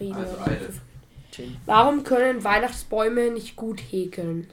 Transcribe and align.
reden. 0.00 0.16
Also. 0.16 0.36
Warum 1.66 2.02
können 2.04 2.42
Weihnachtsbäume 2.42 3.30
nicht 3.30 3.56
gut 3.56 3.80
häkeln? 3.80 4.48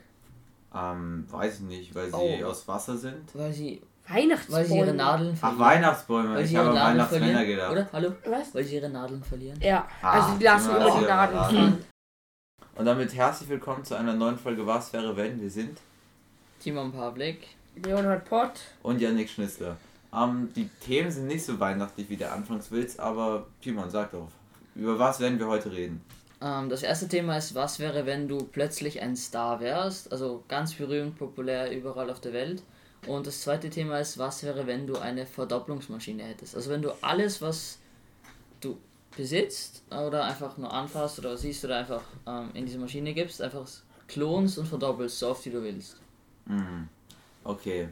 Ähm, 0.75 1.25
weiß 1.31 1.55
ich 1.55 1.62
nicht, 1.62 1.96
weil 1.96 2.08
sie 2.12 2.16
Oh. 2.16 2.46
aus 2.46 2.67
Wasser 2.67 2.97
sind. 2.97 3.23
Weil 3.33 3.51
sie, 3.51 3.81
Weihnachtsbäume. 4.07 4.59
weil 4.59 4.65
sie 4.67 4.77
ihre 4.77 4.93
Nadeln 4.93 5.31
Ach, 5.33 5.39
verlieren. 5.39 5.59
Weihnachtsbäume. 5.59 6.35
Weil 6.35 6.43
Ich 6.43 6.49
sie 6.51 6.57
habe 6.57 6.67
ihre 6.69 6.71
an 6.71 6.75
Nadeln 6.97 6.97
Weihnachtsmänner 6.97 7.25
verlieren. 7.39 7.47
gedacht. 7.47 7.71
Oder? 7.71 7.89
Hallo? 7.93 8.11
Was? 8.25 8.54
Weil 8.55 8.63
sie 8.63 8.75
ihre 8.75 8.89
Nadeln 8.89 9.23
verlieren. 9.23 9.59
Ja, 9.61 9.88
Ah, 10.02 10.11
also 10.21 10.38
die 10.38 10.43
lassen 10.43 10.70
wir 10.70 10.77
immer 10.77 10.99
die 10.99 11.05
Nadeln 11.05 11.38
dran. 11.39 11.55
fallen. 11.55 11.86
Und 12.75 12.86
damit 12.86 13.16
herzlich 13.16 13.50
willkommen 13.50 13.84
zu 13.84 13.95
einer 13.98 14.14
neuen 14.14 14.38
Folge 14.38 14.68
Was 14.68 14.93
wäre 14.93 15.18
wenn? 15.18 15.41
Wir 15.41 15.50
sind 15.50 15.79
Timon 16.59 16.91
Pavlik. 16.91 17.48
Leonhard 17.84 18.25
Pott. 18.25 18.52
und 18.84 19.00
Yannick 19.02 19.29
Schnitzler. 19.29 19.77
Ähm, 20.14 20.50
die 20.55 20.68
Themen 20.79 21.11
sind 21.11 21.27
nicht 21.27 21.43
so 21.45 21.59
weihnachtlich 21.59 22.09
wie 22.09 22.18
der 22.18 22.34
Anfangswitz, 22.34 22.98
aber 22.98 23.45
Timon, 23.61 23.89
sag 23.89 24.11
doch, 24.11 24.29
über 24.78 25.00
was 25.00 25.20
werden 25.20 25.39
wir 25.39 25.48
heute 25.48 25.71
reden? 25.71 26.02
Ähm, 26.39 26.70
das 26.70 26.84
erste 26.84 27.07
Thema 27.07 27.38
ist, 27.38 27.55
was 27.55 27.80
wäre, 27.80 28.05
wenn 28.05 28.27
du 28.27 28.38
plötzlich 28.38 29.02
ein 29.02 29.16
Star 29.16 29.59
wärst? 29.59 30.12
Also 30.12 30.44
ganz 30.48 30.73
berühmt, 30.76 31.17
populär 31.17 31.76
überall 31.76 32.09
auf 32.09 32.22
der 32.22 32.34
Welt. 32.34 32.63
Und 33.08 33.27
das 33.27 33.41
zweite 33.41 33.70
Thema 33.70 34.00
ist, 34.00 34.17
was 34.17 34.44
wäre, 34.44 34.67
wenn 34.67 34.88
du 34.88 34.98
eine 34.98 35.26
Verdopplungsmaschine 35.26 36.23
hättest? 36.23 36.55
Also 36.55 36.70
wenn 36.70 36.81
du 36.81 36.91
alles, 37.02 37.41
was 37.41 37.80
du 38.62 38.77
besitzt 39.16 39.84
oder 39.90 40.26
einfach 40.26 40.58
nur 40.58 40.72
anfasst 40.72 41.20
oder 41.20 41.38
siehst 41.38 41.66
oder 41.66 41.78
einfach 41.78 42.03
ähm, 42.28 42.52
in 42.53 42.66
diese 42.66 42.78
Maschine 42.78 43.14
gibst, 43.14 43.41
einfach 43.41 43.67
klonst 44.08 44.58
und 44.58 44.67
verdoppelst, 44.67 45.20
so 45.20 45.30
oft 45.30 45.45
wie 45.45 45.50
du 45.50 45.64
willst. 45.64 45.98
Mhm. 46.45 46.88
Okay, 47.44 47.89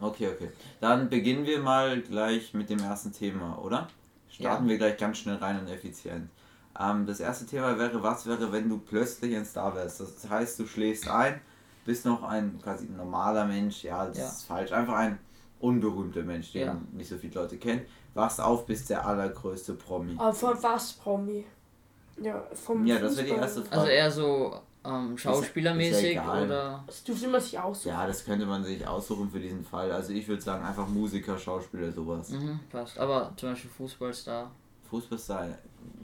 okay, 0.00 0.28
okay. 0.28 0.50
Dann 0.80 1.08
beginnen 1.08 1.46
wir 1.46 1.60
mal 1.60 2.00
gleich 2.00 2.54
mit 2.54 2.70
dem 2.70 2.80
ersten 2.80 3.12
Thema, 3.12 3.58
oder? 3.58 3.88
Starten 4.34 4.64
Ja. 4.64 4.70
wir 4.70 4.78
gleich 4.78 4.96
ganz 4.96 5.18
schnell 5.18 5.36
rein 5.36 5.60
und 5.60 5.68
effizient. 5.68 6.28
Ähm, 6.78 7.06
das 7.06 7.20
erste 7.20 7.46
Thema 7.46 7.78
wäre, 7.78 8.02
was 8.02 8.26
wäre, 8.26 8.50
wenn 8.50 8.68
du 8.68 8.78
plötzlich 8.78 9.36
ein 9.36 9.44
Star 9.44 9.74
wärst? 9.76 10.00
Das 10.00 10.28
heißt, 10.28 10.58
du 10.58 10.66
schläfst 10.66 11.08
ein, 11.08 11.40
bist 11.84 12.04
noch 12.04 12.24
ein 12.24 12.58
quasi 12.60 12.86
normaler 12.86 13.44
Mensch, 13.44 13.84
ja, 13.84 14.06
das 14.06 14.18
Ja. 14.18 14.26
ist 14.26 14.44
falsch, 14.44 14.72
einfach 14.72 14.94
ein 14.94 15.20
unberühmter 15.60 16.22
Mensch, 16.22 16.50
den 16.52 16.66
Ja. 16.66 16.76
nicht 16.92 17.08
so 17.08 17.16
viele 17.16 17.34
Leute 17.34 17.58
kennen. 17.58 17.82
Wachst 18.14 18.40
auf, 18.40 18.66
bist 18.66 18.90
der 18.90 19.06
allergrößte 19.06 19.74
Promi. 19.74 20.16
Aber 20.18 20.32
von 20.34 20.60
was, 20.62 20.92
Promi? 20.94 21.44
Ja, 22.20 22.44
vom 22.54 22.84
Ja, 22.86 22.98
das 22.98 23.16
wäre 23.16 23.26
die 23.26 23.32
erste 23.34 23.62
Frage. 23.62 23.76
Also 23.80 23.86
eher 23.92 24.10
so 24.10 24.60
ähm, 24.84 25.16
schauspielermäßig 25.16 26.12
egal. 26.12 26.46
oder... 26.46 26.84
Das 26.86 27.04
dürfte 27.04 27.28
man 27.28 27.40
sich 27.40 27.58
aussuchen. 27.58 27.92
ja, 27.92 28.06
das 28.06 28.24
könnte 28.24 28.46
man 28.46 28.64
sich 28.64 28.86
aussuchen 28.86 29.30
für 29.30 29.40
diesen 29.40 29.64
Fall. 29.64 29.90
Also 29.90 30.12
ich 30.12 30.28
würde 30.28 30.42
sagen, 30.42 30.64
einfach 30.64 30.86
Musiker, 30.88 31.38
Schauspieler, 31.38 31.92
sowas. 31.92 32.30
Mhm, 32.30 32.60
passt. 32.70 32.98
Aber 32.98 33.32
zum 33.36 33.50
Beispiel 33.50 33.70
Fußballstar. 33.70 34.50
Fußballstar, 34.90 35.48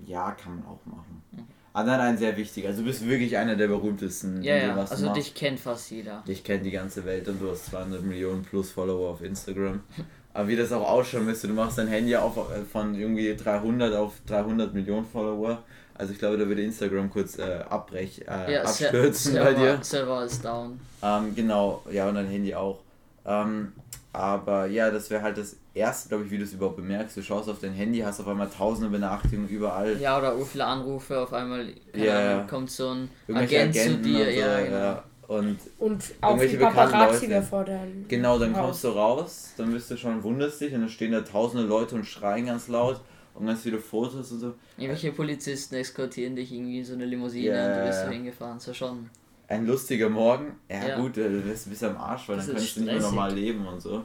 ja, 0.06 0.32
kann 0.32 0.56
man 0.56 0.66
auch 0.66 0.84
machen. 0.86 1.22
Mhm. 1.32 1.46
Aber 1.72 1.86
dann 1.86 2.00
ein 2.00 2.18
sehr 2.18 2.36
wichtiger. 2.36 2.68
Also 2.68 2.80
du 2.80 2.88
bist 2.88 3.06
wirklich 3.06 3.36
einer 3.36 3.54
der 3.54 3.68
berühmtesten. 3.68 4.42
Ja, 4.42 4.56
ja, 4.56 4.76
was 4.76 4.90
du 4.90 4.96
also 4.96 5.14
dich 5.14 5.34
kennt 5.34 5.60
fast 5.60 5.90
jeder. 5.90 6.22
Dich 6.26 6.42
kennt 6.42 6.64
die 6.66 6.72
ganze 6.72 7.04
Welt 7.04 7.28
und 7.28 7.40
du 7.40 7.50
hast 7.50 7.66
200 7.66 8.02
Millionen 8.02 8.42
plus 8.42 8.72
Follower 8.72 9.10
auf 9.10 9.22
Instagram. 9.22 9.80
Aber 10.32 10.48
wie 10.48 10.56
das 10.56 10.72
auch 10.72 10.88
ausschauen 10.88 11.26
müsste, 11.26 11.48
du 11.48 11.54
machst 11.54 11.78
dein 11.78 11.88
Handy 11.88 12.14
auf 12.16 12.36
äh, 12.36 12.64
von 12.64 12.94
irgendwie 12.94 13.34
300 13.36 13.94
auf 13.94 14.14
300 14.26 14.72
Millionen 14.74 15.04
Follower. 15.06 15.62
Also 15.94 16.12
ich 16.12 16.18
glaube, 16.18 16.38
da 16.38 16.46
würde 16.46 16.62
Instagram 16.62 17.10
kurz 17.10 17.38
äh, 17.38 17.60
abbrech, 17.68 18.22
äh, 18.26 18.54
Ja, 18.54 18.62
abstürzen 18.62 19.34
bei 19.34 19.52
Server, 19.54 19.60
dir. 19.76 19.78
Server 19.82 20.24
ist 20.24 20.44
down. 20.44 20.80
Ähm, 21.02 21.34
genau, 21.34 21.82
ja, 21.90 22.08
und 22.08 22.14
dein 22.14 22.26
Handy 22.28 22.54
auch. 22.54 22.80
Ähm, 23.26 23.72
aber 24.12 24.66
ja, 24.66 24.90
das 24.90 25.10
wäre 25.10 25.22
halt 25.22 25.36
das 25.36 25.56
erste, 25.74 26.08
glaube 26.08 26.24
ich, 26.24 26.30
wie 26.30 26.38
du 26.38 26.44
es 26.44 26.52
überhaupt 26.52 26.76
bemerkst. 26.76 27.16
Du 27.16 27.22
schaust 27.22 27.48
auf 27.48 27.60
dein 27.60 27.72
Handy, 27.72 27.98
hast 27.98 28.18
auf 28.20 28.28
einmal 28.28 28.48
tausende 28.48 28.90
Benachrichtigungen 28.90 29.48
überall. 29.50 30.00
Ja, 30.00 30.18
oder 30.18 30.34
viele 30.44 30.64
Anrufe, 30.64 31.20
auf 31.20 31.32
einmal 31.32 31.66
Ja, 31.94 32.20
ja. 32.20 32.42
kommt 32.48 32.70
so 32.70 32.88
ein 32.90 33.08
Agent 33.32 33.74
zu 33.74 33.98
dir. 33.98 34.24
so, 34.24 34.30
ja, 34.30 34.60
genau. 34.60 34.76
ja. 34.76 35.04
Und 35.30 35.58
Und 35.78 36.02
auch 36.22 36.30
Irgendwelche 36.30 36.56
die 36.58 36.64
bekannten 36.64 36.90
Paparazzi 36.92 37.26
Leute. 37.28 37.64
deinem 37.64 38.08
genau, 38.08 38.36
dann 38.36 38.52
Haus. 38.56 38.64
kommst 38.64 38.82
du 38.84 38.88
raus, 38.88 39.50
dann 39.56 39.72
bist 39.72 39.88
du 39.88 39.96
schon, 39.96 40.20
wunderst 40.24 40.60
dich 40.60 40.74
und 40.74 40.80
dann 40.80 40.88
stehen 40.88 41.12
da 41.12 41.20
tausende 41.20 41.64
Leute 41.68 41.94
und 41.94 42.04
schreien 42.04 42.46
ganz 42.46 42.66
laut 42.66 43.00
und 43.34 43.46
ganz 43.46 43.62
viele 43.62 43.78
Fotos 43.78 44.32
und 44.32 44.40
so. 44.40 44.54
Irgendwelche 44.76 45.12
Polizisten 45.12 45.76
eskortieren 45.76 46.34
dich 46.34 46.50
irgendwie 46.52 46.80
in 46.80 46.84
so 46.84 46.94
eine 46.94 47.04
Limousine 47.04 47.54
Ja, 47.56 47.66
und 47.68 47.76
du 47.76 47.86
bist 47.86 48.02
so 48.04 48.08
hingefahren. 48.10 48.58
So 48.58 48.74
schon. 48.74 49.08
Ein 49.46 49.68
lustiger 49.68 50.08
Morgen. 50.08 50.56
Ja, 50.68 50.88
Ja. 50.88 50.96
gut, 51.00 51.16
äh, 51.16 51.28
du 51.28 51.42
bist 51.42 51.68
ein 51.68 51.70
bisschen 51.70 51.90
am 51.90 51.98
Arsch, 51.98 52.28
weil 52.28 52.36
Das 52.38 52.46
dann 52.46 52.56
kannst 52.56 52.74
du 52.74 52.80
nicht 52.80 52.92
mehr 52.92 53.00
normal 53.00 53.32
leben 53.32 53.68
und 53.68 53.80
so. 53.80 54.02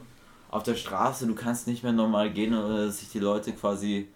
Auf 0.48 0.62
der 0.62 0.76
Straße, 0.76 1.26
du 1.26 1.34
kannst 1.34 1.66
nicht 1.66 1.82
mehr 1.82 1.92
normal 1.92 2.30
gehen 2.30 2.54
oder 2.54 2.86
dass 2.86 3.00
sich 3.00 3.10
die 3.10 3.18
Leute 3.18 3.50
quasi 3.50 4.06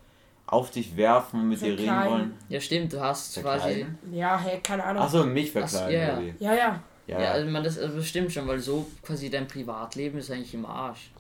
auf 0.47 0.71
dich 0.71 0.97
werfen 0.97 1.41
und 1.41 1.49
mit 1.49 1.61
dir 1.61 1.73
reden 1.73 1.87
Verkleiden. 1.87 2.13
wollen. 2.13 2.35
Ja, 2.49 2.61
stimmt, 2.61 2.93
du 2.93 3.01
hast 3.01 3.35
quasi. 3.41 3.59
Verkleiden? 3.63 3.99
Ja, 4.13 4.39
hey, 4.39 4.61
keine 4.61 4.85
Ahnung. 4.85 5.03
Achso, 5.03 5.25
mich 5.25 5.49
Ach 5.57 5.69
verkleiden. 5.69 5.93
ja, 5.93 6.21
ja. 6.21 6.55
Ja, 6.55 6.55
ja. 6.57 6.83
Ja, 7.11 7.21
Ja, 7.21 7.31
also 7.33 7.51
man, 7.51 7.63
das, 7.65 7.79
also 7.79 7.97
das 7.97 8.07
stimmt 8.07 8.33
schon, 8.33 8.47
weil 8.47 8.59
so 8.61 8.87
quasi 9.03 9.29
dein 9.31 9.47
Privatleben 9.49 10.19
ist 10.19 10.31
eigentlich 10.31 10.55
im 10.55 10.67
Arsch. 10.67 11.11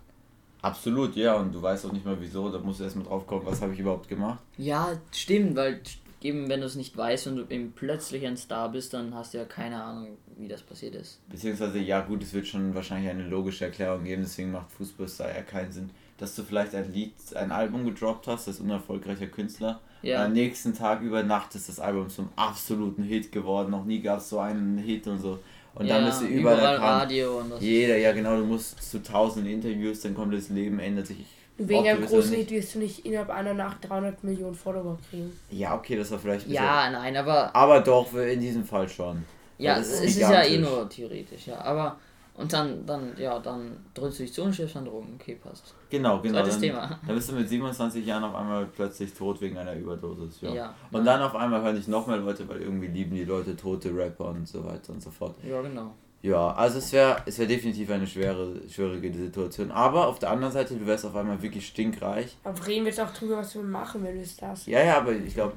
absolut, 0.62 1.16
ja. 1.16 1.34
Und 1.34 1.54
du 1.54 1.60
weißt 1.62 1.86
auch 1.86 1.92
nicht 1.92 2.04
mal 2.04 2.16
wieso. 2.20 2.50
Da 2.50 2.58
musst 2.58 2.80
du 2.80 2.84
erstmal 2.84 3.06
drauf 3.06 3.26
kommen, 3.26 3.46
was 3.46 3.60
habe 3.62 3.72
ich 3.72 3.80
überhaupt 3.80 4.08
gemacht. 4.08 4.38
Ja, 4.58 4.92
stimmt, 5.12 5.56
weil 5.56 5.80
eben 6.22 6.48
wenn 6.48 6.60
du 6.60 6.66
es 6.66 6.74
nicht 6.74 6.96
weißt 6.96 7.28
und 7.28 7.36
du 7.36 7.46
eben 7.48 7.72
plötzlich 7.74 8.26
ein 8.26 8.36
Star 8.36 8.68
bist, 8.68 8.92
dann 8.92 9.14
hast 9.14 9.32
du 9.32 9.38
ja 9.38 9.44
keine 9.44 9.82
Ahnung, 9.82 10.18
wie 10.36 10.48
das 10.48 10.62
passiert 10.62 10.94
ist. 10.94 11.18
Beziehungsweise, 11.30 11.78
ja 11.78 12.00
gut, 12.02 12.22
es 12.22 12.32
wird 12.34 12.46
schon 12.46 12.74
wahrscheinlich 12.74 13.10
eine 13.10 13.26
logische 13.26 13.64
Erklärung 13.64 14.04
geben, 14.04 14.22
deswegen 14.22 14.52
macht 14.52 14.70
Fußballstar 14.72 15.28
ja 15.34 15.42
keinen 15.42 15.72
Sinn. 15.72 15.90
Dass 16.18 16.34
du 16.34 16.42
vielleicht 16.42 16.74
ein 16.74 16.92
Lied, 16.92 17.14
ein 17.34 17.50
Album 17.50 17.86
gedroppt 17.86 18.26
hast, 18.26 18.46
als 18.48 18.60
unerfolgreicher 18.60 19.28
Künstler. 19.28 19.80
Ja. 20.02 20.26
Am 20.26 20.34
nächsten 20.34 20.74
Tag 20.74 21.00
über 21.00 21.22
Nacht 21.22 21.54
ist 21.54 21.70
das 21.70 21.80
Album 21.80 22.10
zum 22.10 22.28
absoluten 22.36 23.02
Hit 23.02 23.32
geworden. 23.32 23.70
Noch 23.70 23.86
nie 23.86 24.00
gab 24.00 24.18
es 24.18 24.28
so 24.28 24.38
einen 24.38 24.76
Hit 24.76 25.06
und 25.06 25.20
so. 25.20 25.38
Und 25.80 25.88
dann 25.88 26.02
ja, 26.02 26.06
bist 26.10 26.20
du 26.20 26.26
überall, 26.26 26.58
erkannt. 26.58 26.82
Radio 26.82 27.38
und 27.38 27.50
das. 27.50 27.60
Jeder, 27.62 27.96
ja 27.96 28.12
genau, 28.12 28.36
du 28.36 28.44
musst 28.44 28.82
zu 28.82 29.02
tausenden 29.02 29.50
Interviews, 29.50 30.00
dein 30.00 30.14
komplettes 30.14 30.50
Leben 30.50 30.78
ändert 30.78 31.06
sich. 31.06 31.24
Wegen 31.56 31.88
einem 31.88 32.04
großen 32.04 32.30
nicht. 32.32 32.50
Hit 32.50 32.50
wirst 32.50 32.74
du 32.74 32.78
nicht 32.80 33.06
innerhalb 33.06 33.30
einer 33.30 33.54
Nacht 33.54 33.88
300 33.88 34.22
Millionen 34.22 34.54
Follower 34.54 34.98
kriegen. 35.08 35.32
Ja, 35.50 35.74
okay, 35.74 35.96
das 35.96 36.10
war 36.10 36.18
vielleicht 36.18 36.46
ein 36.46 36.50
bisschen. 36.50 36.64
Ja, 36.64 36.90
nein, 36.90 37.16
aber 37.16 37.54
Aber 37.56 37.80
doch, 37.80 38.14
in 38.14 38.40
diesem 38.40 38.64
Fall 38.64 38.88
schon. 38.88 39.24
ja, 39.58 39.78
das 39.78 39.88
es 39.88 40.00
ist 40.00 40.16
ist, 40.16 40.20
ja 40.20 40.42
eh 40.42 40.58
nur 40.58 40.88
theoretisch, 40.88 41.46
ja. 41.46 41.58
Aber 41.60 41.98
und 42.40 42.52
dann, 42.52 42.86
dann, 42.86 43.12
ja, 43.18 43.38
dann 43.38 43.76
drückst 43.94 44.18
du 44.18 44.22
dich 44.22 44.32
zu 44.32 44.42
und 44.42 44.54
schiffst 44.54 44.76
an 44.76 44.84
Drogen. 44.84 45.18
Okay, 45.20 45.34
passt. 45.34 45.74
Genau, 45.90 46.20
genau. 46.20 46.38
Zweites 46.38 46.54
Dann, 46.54 46.62
Thema. 46.62 46.98
dann 47.06 47.14
bist 47.14 47.30
du 47.30 47.34
mit 47.34 47.48
27 47.48 48.06
Jahren 48.06 48.24
auf 48.24 48.34
einmal 48.34 48.66
plötzlich 48.66 49.12
tot 49.12 49.40
wegen 49.40 49.58
einer 49.58 49.74
Überdosis. 49.74 50.40
Ja. 50.40 50.54
Ja. 50.54 50.74
Und 50.90 51.04
dann 51.04 51.20
auf 51.20 51.34
einmal 51.34 51.62
hören 51.62 51.76
dich 51.76 51.88
noch 51.88 52.06
mehr 52.06 52.16
Leute, 52.16 52.48
weil 52.48 52.62
irgendwie 52.62 52.86
lieben 52.86 53.14
die 53.14 53.24
Leute 53.24 53.56
tote 53.56 53.94
Rapper 53.94 54.30
und 54.30 54.48
so 54.48 54.64
weiter 54.64 54.92
und 54.92 55.02
so 55.02 55.10
fort. 55.10 55.34
Ja, 55.46 55.60
genau. 55.60 55.92
Ja, 56.22 56.52
also 56.52 56.78
es 56.78 56.92
wäre 56.92 57.22
es 57.24 57.38
wär 57.38 57.46
definitiv 57.46 57.90
eine 57.90 58.06
schwere, 58.06 58.56
schwierige 58.68 59.12
Situation. 59.12 59.70
Aber 59.70 60.06
auf 60.06 60.18
der 60.18 60.30
anderen 60.30 60.52
Seite, 60.52 60.74
du 60.74 60.86
wärst 60.86 61.06
auf 61.06 61.16
einmal 61.16 61.40
wirklich 61.40 61.66
stinkreich. 61.66 62.36
Aber 62.44 62.66
reden 62.66 62.84
wir 62.84 62.90
jetzt 62.90 63.00
auch 63.00 63.12
drüber, 63.12 63.38
was 63.38 63.54
wir 63.54 63.62
machen, 63.62 64.04
wenn 64.04 64.14
wir 64.14 64.26
das. 64.40 64.66
Ja, 64.66 64.82
ja, 64.82 64.98
aber 64.98 65.12
ich 65.12 65.34
glaube, 65.34 65.54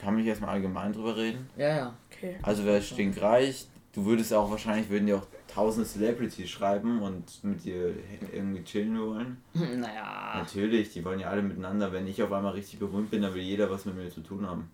kann 0.00 0.14
mich 0.14 0.26
erstmal 0.26 0.50
allgemein 0.50 0.92
drüber 0.92 1.16
reden. 1.16 1.48
Ja, 1.56 1.68
ja. 1.76 1.94
Okay. 2.12 2.36
Also 2.42 2.64
wärst 2.64 2.88
stinkreich. 2.88 3.66
Du 3.94 4.04
würdest 4.04 4.32
auch 4.34 4.50
wahrscheinlich, 4.50 4.90
würden 4.90 5.06
dir 5.06 5.16
auch 5.16 5.26
tausende 5.58 5.88
Celebrities 5.88 6.48
schreiben 6.48 7.02
und 7.02 7.42
mit 7.42 7.64
dir 7.64 7.92
irgendwie 8.32 8.62
chillen 8.62 8.96
wollen. 9.00 9.42
Naja. 9.54 10.34
Natürlich, 10.36 10.92
die 10.92 11.04
wollen 11.04 11.18
ja 11.18 11.30
alle 11.30 11.42
miteinander. 11.42 11.92
Wenn 11.92 12.06
ich 12.06 12.22
auf 12.22 12.30
einmal 12.30 12.52
richtig 12.52 12.78
berühmt 12.78 13.10
bin, 13.10 13.22
dann 13.22 13.34
will 13.34 13.42
jeder 13.42 13.68
was 13.68 13.84
mit 13.84 13.96
mir 13.96 14.08
zu 14.08 14.20
tun 14.20 14.46
haben. 14.46 14.70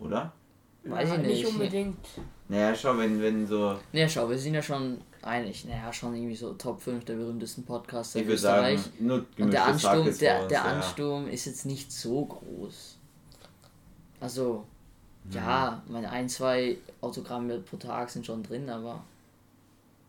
Oder? 0.00 0.32
Weiß 0.84 1.08
ich 1.10 1.14
Ja, 1.14 1.20
nicht. 1.20 1.46
unbedingt. 1.46 1.98
Naja, 2.48 2.74
schau, 2.74 2.96
wenn, 2.96 3.20
wenn 3.20 3.46
so. 3.46 3.78
Naja, 3.92 4.08
schau, 4.08 4.30
wir 4.30 4.38
sind 4.38 4.54
ja 4.54 4.62
schon 4.62 4.98
einig, 5.20 5.66
naja, 5.66 5.92
schon 5.92 6.14
irgendwie 6.14 6.34
so 6.36 6.54
Top 6.54 6.80
5 6.80 7.04
der 7.04 7.14
berühmsten 7.16 7.64
Podcaster 7.64 8.18
Ich 8.20 8.22
in 8.22 8.28
würde 8.28 8.40
sagen, 8.40 8.74
Österreich. 8.76 9.00
nur 9.00 9.26
Und 9.38 9.52
der 9.52 9.66
Ansturm, 9.66 10.06
ist 10.06 10.22
der, 10.22 10.40
uns, 10.40 10.48
der 10.48 10.58
ja. 10.58 10.64
Ansturm 10.64 11.28
ist 11.28 11.44
jetzt 11.44 11.66
nicht 11.66 11.92
so 11.92 12.24
groß. 12.24 12.96
Also, 14.20 14.64
ja, 15.30 15.82
meine 15.86 16.08
ein, 16.10 16.30
zwei 16.30 16.78
Autogramme 17.02 17.58
pro 17.58 17.76
Tag 17.76 18.08
sind 18.08 18.24
schon 18.24 18.42
drin, 18.42 18.70
aber 18.70 19.02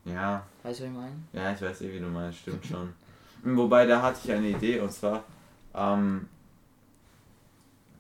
Ja, 0.06 0.46
weißt 0.64 0.80
du, 0.80 0.84
was 0.84 0.90
ich 0.92 0.96
meine? 0.96 1.16
ja, 1.34 1.54
ich 1.54 1.62
weiß 1.62 1.82
eh, 1.82 1.94
wie 1.94 2.00
du 2.00 2.06
meinst, 2.08 2.40
stimmt 2.40 2.66
schon. 2.66 2.94
Wobei, 3.44 3.86
da 3.86 4.02
hatte 4.02 4.20
ich 4.24 4.32
eine 4.32 4.50
Idee 4.50 4.80
und 4.80 4.92
zwar, 4.92 5.24
ähm, 5.74 6.28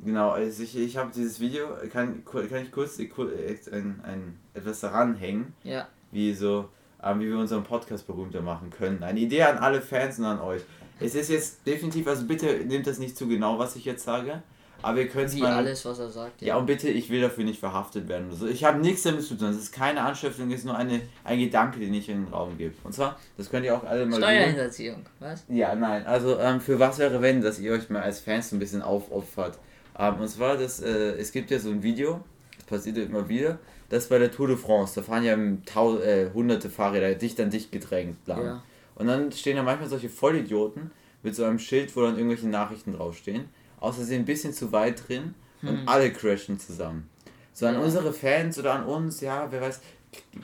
genau, 0.03 0.31
also 0.31 0.63
ich, 0.63 0.77
ich 0.77 0.97
habe 0.97 1.11
dieses 1.13 1.39
Video, 1.39 1.67
kann, 1.91 2.23
kann 2.25 2.63
ich 2.63 2.71
kurz 2.71 2.99
ein, 2.99 4.01
ein, 4.03 4.39
etwas 4.53 4.79
daran 4.79 5.15
hängen, 5.15 5.53
Ja, 5.63 5.87
wie 6.11 6.33
so, 6.33 6.69
ähm, 7.03 7.19
wie 7.19 7.27
wir 7.27 7.37
unseren 7.37 7.63
Podcast 7.63 8.07
berühmter 8.07 8.41
machen 8.41 8.69
können. 8.69 9.03
Eine 9.03 9.19
Idee 9.19 9.43
an 9.43 9.57
alle 9.57 9.81
Fans 9.81 10.17
und 10.19 10.25
an 10.25 10.39
euch. 10.39 10.61
Es 10.99 11.13
ist 11.13 11.29
jetzt 11.29 11.67
definitiv, 11.67 12.07
also 12.07 12.25
bitte 12.25 12.47
nehmt 12.65 12.87
das 12.87 12.99
nicht 12.99 13.17
zu 13.17 13.27
genau, 13.27 13.59
was 13.59 13.75
ich 13.75 13.85
jetzt 13.85 14.05
sage, 14.05 14.41
aber 14.85 14.99
ihr 14.99 15.07
könnt 15.07 15.29
es 15.29 15.35
wie 15.35 15.41
mal... 15.41 15.53
alles, 15.53 15.83
was 15.83 15.97
er 15.97 16.09
sagt. 16.09 16.43
Ja, 16.43 16.57
und 16.57 16.67
bitte, 16.67 16.89
ich 16.89 17.09
will 17.09 17.19
dafür 17.19 17.43
nicht 17.43 17.59
verhaftet 17.59 18.07
werden. 18.07 18.27
oder 18.27 18.35
so. 18.35 18.47
Ich 18.47 18.63
habe 18.63 18.79
nichts 18.79 19.01
damit 19.01 19.23
zu 19.23 19.35
tun. 19.35 19.47
Das 19.47 19.57
ist 19.57 19.71
keine 19.71 20.01
Anstiftung, 20.01 20.51
es 20.51 20.59
ist 20.59 20.65
nur 20.65 20.77
eine, 20.77 21.01
ein 21.23 21.39
Gedanke, 21.39 21.79
den 21.79 21.91
ich 21.93 22.07
in 22.07 22.25
den 22.25 22.33
Raum 22.33 22.55
gebe. 22.55 22.75
Und 22.83 22.93
zwar, 22.93 23.19
das 23.35 23.49
könnt 23.49 23.65
ihr 23.65 23.75
auch 23.75 23.83
alle 23.83 24.05
mal. 24.05 24.17
Steuerhinterziehung, 24.17 25.03
was? 25.19 25.43
Ja, 25.49 25.73
nein. 25.73 26.05
Also, 26.05 26.39
ähm, 26.39 26.61
für 26.61 26.79
was 26.79 26.99
wäre, 26.99 27.19
wenn, 27.21 27.41
dass 27.41 27.59
ihr 27.59 27.71
euch 27.71 27.89
mal 27.89 28.03
als 28.03 28.19
Fans 28.19 28.51
so 28.51 28.55
ein 28.55 28.59
bisschen 28.59 28.83
aufopfert 28.83 29.57
Ähm, 29.97 30.19
und 30.19 30.27
zwar, 30.27 30.55
das, 30.55 30.81
äh, 30.81 31.15
es 31.17 31.31
gibt 31.31 31.49
ja 31.49 31.57
so 31.57 31.71
ein 31.71 31.81
Video, 31.81 32.21
das 32.57 32.65
passiert 32.67 32.97
ja 32.97 33.03
immer 33.03 33.27
wieder, 33.27 33.57
das 33.89 34.07
bei 34.07 34.19
der 34.19 34.31
Tour 34.31 34.49
de 34.49 34.57
France, 34.57 34.93
da 34.95 35.01
fahren 35.01 35.23
ja 35.23 35.35
tau 35.65 35.97
äh, 35.97 36.29
hunderte 36.31 36.69
Fahrräder 36.69 37.15
dicht 37.15 37.39
an 37.39 37.49
dicht 37.49 37.71
gedrängt 37.71 38.27
lang. 38.27 38.45
Ja. 38.45 38.63
Und 38.95 39.07
dann 39.07 39.31
stehen 39.31 39.55
da 39.55 39.63
manchmal 39.63 39.89
solche 39.89 40.09
Vollidioten 40.09 40.91
mit 41.23 41.35
so 41.35 41.43
einem 41.43 41.57
Schild, 41.57 41.95
wo 41.95 42.01
dann 42.01 42.17
irgendwelche 42.17 42.47
Nachrichten 42.47 42.93
draufstehen. 42.93 43.45
Außer 43.85 44.03
sie 44.03 44.15
ein 44.15 44.25
bisschen 44.25 44.51
zu 44.51 44.71
weit 44.71 45.07
drin 45.07 45.35
und 45.61 45.81
hm. 45.81 45.87
alle 45.87 46.11
crashen 46.11 46.59
zusammen. 46.59 47.07
So 47.53 47.67
an 47.67 47.77
unsere 47.77 48.13
Fans 48.13 48.57
oder 48.57 48.73
an 48.73 48.83
uns, 48.83 49.21
ja, 49.21 49.51
wer 49.51 49.61
weiß. 49.61 49.79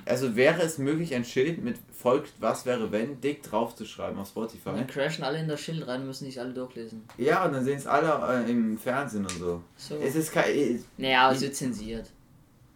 Also 0.05 0.35
wäre 0.35 0.61
es 0.61 0.77
möglich, 0.77 1.15
ein 1.15 1.25
Schild 1.25 1.63
mit 1.63 1.77
folgt, 1.91 2.33
was 2.39 2.67
wäre, 2.67 2.91
wenn, 2.91 3.19
dick 3.19 3.41
drauf 3.41 3.75
zu 3.75 3.85
schreiben 3.85 4.19
auf 4.19 4.27
Spotify. 4.27 4.69
Und 4.69 4.77
dann 4.77 4.87
crashen 4.87 5.23
alle 5.23 5.39
in 5.39 5.47
das 5.47 5.59
Schild 5.59 5.87
rein, 5.87 6.05
müssen 6.05 6.25
nicht 6.25 6.37
alle 6.39 6.53
durchlesen. 6.53 7.03
Ja, 7.17 7.43
und 7.45 7.53
dann 7.53 7.65
sehen 7.65 7.77
es 7.77 7.87
alle 7.87 8.45
äh, 8.45 8.51
im 8.51 8.77
Fernsehen 8.77 9.23
und 9.23 9.31
so. 9.31 9.63
so. 9.75 9.95
Es 9.95 10.15
ist 10.15 10.31
kein. 10.31 10.53
Äh, 10.53 10.79
naja, 10.97 11.31
es 11.31 11.41
wird 11.41 11.55
zensiert. 11.55 12.11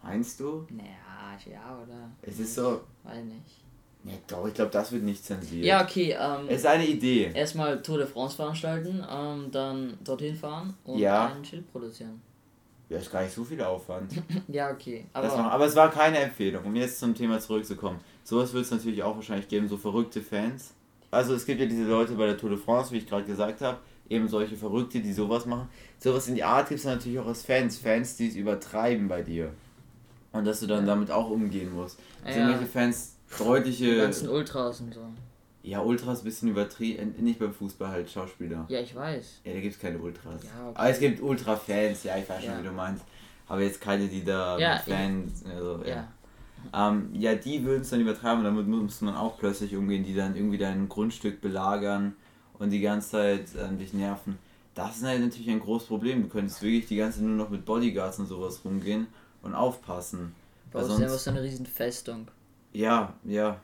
Meinst 0.02 0.40
du? 0.40 0.66
Naja, 0.72 1.38
ja, 1.52 1.80
oder? 1.84 2.10
Es 2.24 2.40
ist 2.40 2.56
so. 2.56 2.82
Weiß 3.04 3.24
nicht. 3.24 3.65
Ja, 4.06 4.14
doch, 4.28 4.48
ich 4.48 4.54
glaube, 4.54 4.70
das 4.72 4.92
wird 4.92 5.04
nicht 5.04 5.26
zensiert. 5.26 5.66
Ja, 5.66 5.84
okay. 5.84 6.16
Ähm, 6.20 6.46
es 6.48 6.58
ist 6.58 6.68
eine 6.68 6.86
Idee. 6.86 7.32
Erstmal 7.34 7.82
Tour 7.82 7.98
de 7.98 8.06
France 8.06 8.36
veranstalten, 8.36 9.04
ähm, 9.10 9.50
dann 9.52 9.98
dorthin 10.04 10.36
fahren 10.36 10.76
und 10.84 11.00
ja. 11.00 11.34
ein 11.36 11.44
Schild 11.44 11.72
produzieren. 11.72 12.22
Ja, 12.88 13.00
ist 13.00 13.12
gar 13.12 13.24
nicht 13.24 13.34
so 13.34 13.44
viel 13.44 13.60
Aufwand. 13.64 14.12
ja, 14.48 14.70
okay. 14.72 15.06
Aber, 15.12 15.28
war, 15.32 15.52
aber 15.52 15.66
es 15.66 15.76
war 15.76 15.90
keine 15.90 16.20
Empfehlung, 16.20 16.66
um 16.66 16.76
jetzt 16.76 17.00
zum 17.00 17.16
Thema 17.16 17.40
zurückzukommen. 17.40 18.00
Sowas 18.24 18.54
wird 18.54 18.66
es 18.66 18.72
natürlich 18.72 19.02
auch 19.02 19.16
wahrscheinlich 19.16 19.48
geben, 19.48 19.68
so 19.68 19.76
verrückte 19.76 20.22
Fans. 20.22 20.74
Also 21.10 21.34
es 21.34 21.46
gibt 21.48 21.60
ja 21.60 21.66
diese 21.66 21.86
Leute 21.86 22.14
bei 22.14 22.28
der 22.28 22.38
Tour 22.38 22.52
de 22.52 22.60
France, 22.60 22.92
wie 22.92 22.98
ich 22.98 23.08
gerade 23.08 23.26
gesagt 23.26 23.62
habe, 23.62 23.80
eben 24.08 24.28
solche 24.28 24.56
Verrückte, 24.56 25.00
die 25.00 25.14
sowas 25.14 25.48
machen. 25.48 25.68
Sowas 25.98 26.28
in 26.28 26.36
die 26.36 26.44
Art 26.44 26.70
gibt 26.70 26.80
es 26.80 26.86
natürlich 26.86 27.18
auch 27.18 27.26
als 27.26 27.42
Fans. 27.42 27.80
Fans, 27.80 28.18
die 28.18 28.28
es 28.28 28.36
übertreiben 28.36 29.08
bei 29.08 29.24
dir. 29.24 29.52
Und 30.32 30.46
dass 30.46 30.60
du 30.60 30.68
dann 30.68 30.86
damit 30.86 31.10
auch 31.10 31.32
umgehen 31.32 31.74
musst. 31.74 31.98
Also 32.24 32.40
ja. 32.40 32.46
irgendwelche 32.46 32.72
Fans 32.72 33.15
deutliche. 33.38 33.92
Die 33.92 33.98
ganzen 33.98 34.30
Ultras 34.30 34.82
und 34.82 34.94
so. 34.94 35.02
Ja, 35.64 35.82
Ultras 35.82 36.20
ein 36.22 36.26
bisschen 36.26 36.50
übertrieben. 36.50 37.16
Nicht 37.20 37.40
beim 37.40 37.54
Fußball 37.54 37.90
halt, 37.90 38.10
Schauspieler. 38.10 38.66
Ja, 38.70 38.80
ich 38.82 38.96
weiß. 38.96 39.42
Ja, 39.44 39.54
da 39.54 39.60
gibt 39.60 39.74
es 39.74 39.80
keine 39.80 39.98
Ultras. 39.98 40.44
Ja, 40.44 40.70
okay. 40.70 40.78
Aber 40.78 40.90
es 40.90 41.00
gibt 41.00 41.22
Ultra-Fans, 41.22 42.04
ja, 42.04 42.18
ich 42.18 42.30
weiß 42.30 42.44
schon, 42.44 42.54
ja. 42.54 42.60
wie 42.60 42.68
du 42.68 42.72
meinst. 42.72 43.04
Aber 43.48 43.62
jetzt 43.62 43.82
keine, 43.82 44.08
die 44.08 44.24
da 44.24 44.60
ja, 44.60 44.78
Fans. 44.78 45.44
Also, 45.46 45.84
ja. 45.84 46.08
Ja. 46.74 46.90
Ähm, 46.90 47.10
ja, 47.14 47.36
die 47.36 47.64
würden 47.64 47.82
es 47.82 47.90
dann 47.90 48.02
übertreiben 48.02 48.40
und 48.40 48.46
damit 48.46 48.68
muss 48.68 49.02
man 49.02 49.16
auch 49.16 49.38
plötzlich 49.38 49.76
umgehen, 49.76 50.04
die 50.04 50.16
dann 50.16 50.36
irgendwie 50.36 50.58
dein 50.58 50.90
Grundstück 50.90 51.42
belagern 51.42 52.16
und 52.60 52.70
die 52.70 52.82
ganze 52.82 53.12
Zeit 53.12 53.58
an 53.58 53.78
dich 53.78 53.94
nerven. 53.94 54.38
Das 54.74 54.98
ist 54.98 55.04
halt 55.04 55.22
natürlich 55.22 55.50
ein 55.50 55.60
großes 55.60 55.88
Problem. 55.88 56.24
Du 56.24 56.30
könntest 56.30 56.62
wirklich 56.62 56.88
die 56.88 56.98
ganze 56.98 57.20
Zeit 57.20 57.28
nur 57.28 57.38
noch 57.38 57.50
mit 57.50 57.66
Bodyguards 57.66 58.20
und 58.20 58.28
sowas 58.28 58.62
rumgehen 58.66 59.08
und 59.42 59.54
aufpassen. 59.54 60.36
Das 60.72 60.90
ist 60.90 61.00
ja 61.00 61.08
so 61.08 61.30
eine 61.30 61.42
riesen 61.42 61.66
Festung. 61.66 62.28
Ja, 62.76 63.14
ja. 63.24 63.60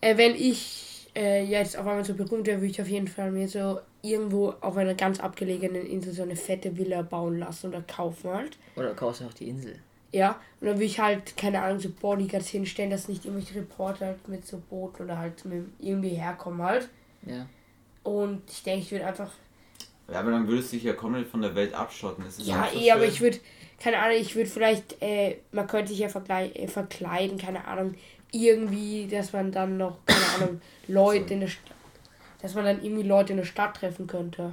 Äh, 0.00 0.16
wenn 0.16 0.34
ich 0.36 1.08
äh, 1.14 1.44
jetzt 1.44 1.76
auf 1.76 1.86
einmal 1.86 2.04
so 2.04 2.14
berühmt 2.14 2.46
wäre, 2.46 2.60
würde 2.60 2.70
ich 2.70 2.80
auf 2.80 2.88
jeden 2.88 3.08
Fall 3.08 3.32
mir 3.32 3.48
so 3.48 3.80
irgendwo 4.02 4.54
auf 4.60 4.76
einer 4.76 4.94
ganz 4.94 5.20
abgelegenen 5.20 5.86
Insel 5.86 6.12
so 6.12 6.22
eine 6.22 6.36
fette 6.36 6.76
Villa 6.76 7.02
bauen 7.02 7.38
lassen 7.38 7.68
oder 7.68 7.82
kaufen 7.82 8.30
halt. 8.30 8.58
Oder 8.76 8.94
kaufst 8.94 9.20
du 9.20 9.26
auch 9.26 9.32
die 9.32 9.48
Insel. 9.48 9.76
Ja, 10.12 10.40
und 10.60 10.66
dann 10.68 10.76
würde 10.76 10.84
ich 10.84 11.00
halt, 11.00 11.36
keine 11.36 11.62
Ahnung, 11.62 11.80
so 11.80 11.88
Bodyguards 11.88 12.48
hinstellen, 12.48 12.90
dass 12.90 13.08
nicht 13.08 13.24
irgendwelche 13.24 13.56
Reporter 13.56 14.06
halt 14.06 14.28
mit 14.28 14.46
so 14.46 14.62
Booten 14.70 15.04
oder 15.04 15.18
halt 15.18 15.44
mit 15.44 15.64
irgendwie 15.80 16.10
herkommen 16.10 16.62
halt. 16.62 16.88
Ja. 17.26 17.46
Und 18.02 18.42
ich 18.50 18.62
denke, 18.62 18.84
ich 18.84 18.92
würde 18.92 19.06
einfach. 19.06 19.32
Ja, 20.12 20.20
aber 20.20 20.32
dann 20.32 20.46
würdest 20.46 20.72
du 20.72 20.76
dich 20.76 20.84
ja 20.84 20.92
komplett 20.92 21.28
von 21.28 21.40
der 21.40 21.54
Welt 21.54 21.72
abschotten. 21.72 22.24
Das 22.24 22.38
ist 22.38 22.46
ja, 22.46 22.68
eh, 22.74 22.90
aber 22.90 23.06
ich 23.06 23.20
würde, 23.20 23.38
keine 23.82 23.98
Ahnung, 23.98 24.16
ich 24.16 24.36
würde 24.36 24.48
vielleicht, 24.48 25.02
äh, 25.02 25.38
man 25.50 25.66
könnte 25.66 25.88
sich 25.92 25.98
ja 25.98 26.06
äh, 26.06 26.68
verkleiden, 26.68 27.36
keine 27.36 27.64
Ahnung, 27.66 27.94
irgendwie, 28.30 29.08
dass 29.08 29.32
man 29.32 29.50
dann 29.50 29.76
noch, 29.76 29.98
keine 30.06 30.20
Ahnung, 30.44 30.60
Leute 30.86 31.34
in 31.34 31.40
der 31.40 31.48
Stadt, 31.48 31.74
dass 32.40 32.54
man 32.54 32.64
dann 32.64 32.82
irgendwie 32.82 33.02
Leute 33.02 33.32
in 33.32 33.38
der 33.38 33.44
Stadt 33.44 33.76
treffen 33.76 34.06
könnte. 34.06 34.52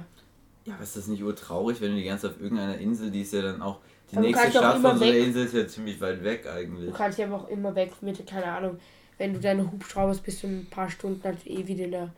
Ja, 0.64 0.74
aber 0.74 0.82
ist 0.82 0.96
das 0.96 1.06
nicht 1.06 1.22
urtraurig, 1.22 1.80
wenn 1.80 1.92
du 1.92 1.96
die 1.96 2.04
ganze 2.04 2.26
Zeit 2.26 2.36
auf 2.36 2.42
irgendeiner 2.42 2.78
Insel, 2.78 3.10
die 3.10 3.22
ist 3.22 3.32
ja 3.32 3.42
dann 3.42 3.62
auch, 3.62 3.78
die 4.10 4.16
aber 4.16 4.26
nächste 4.26 4.50
Stadt 4.50 4.80
von 4.80 4.98
so 4.98 5.04
einer 5.04 5.14
Insel 5.14 5.46
ist 5.46 5.54
ja 5.54 5.66
ziemlich 5.68 6.00
weit 6.00 6.24
weg 6.24 6.46
eigentlich. 6.46 6.90
Du 6.90 6.96
kannst 6.96 7.18
ja 7.18 7.32
auch 7.32 7.48
immer 7.48 7.74
weg 7.76 7.92
mit, 8.00 8.26
keine 8.26 8.46
Ahnung, 8.46 8.78
wenn 9.16 9.32
du 9.32 9.38
deine 9.38 9.70
Hubschrauber 9.70 10.16
bist, 10.24 10.42
du 10.42 10.48
ein 10.48 10.66
paar 10.68 10.90
Stunden 10.90 11.22
halt 11.22 11.46
eh 11.46 11.66
wieder 11.66 11.84
in 11.84 11.90
der 11.92 12.10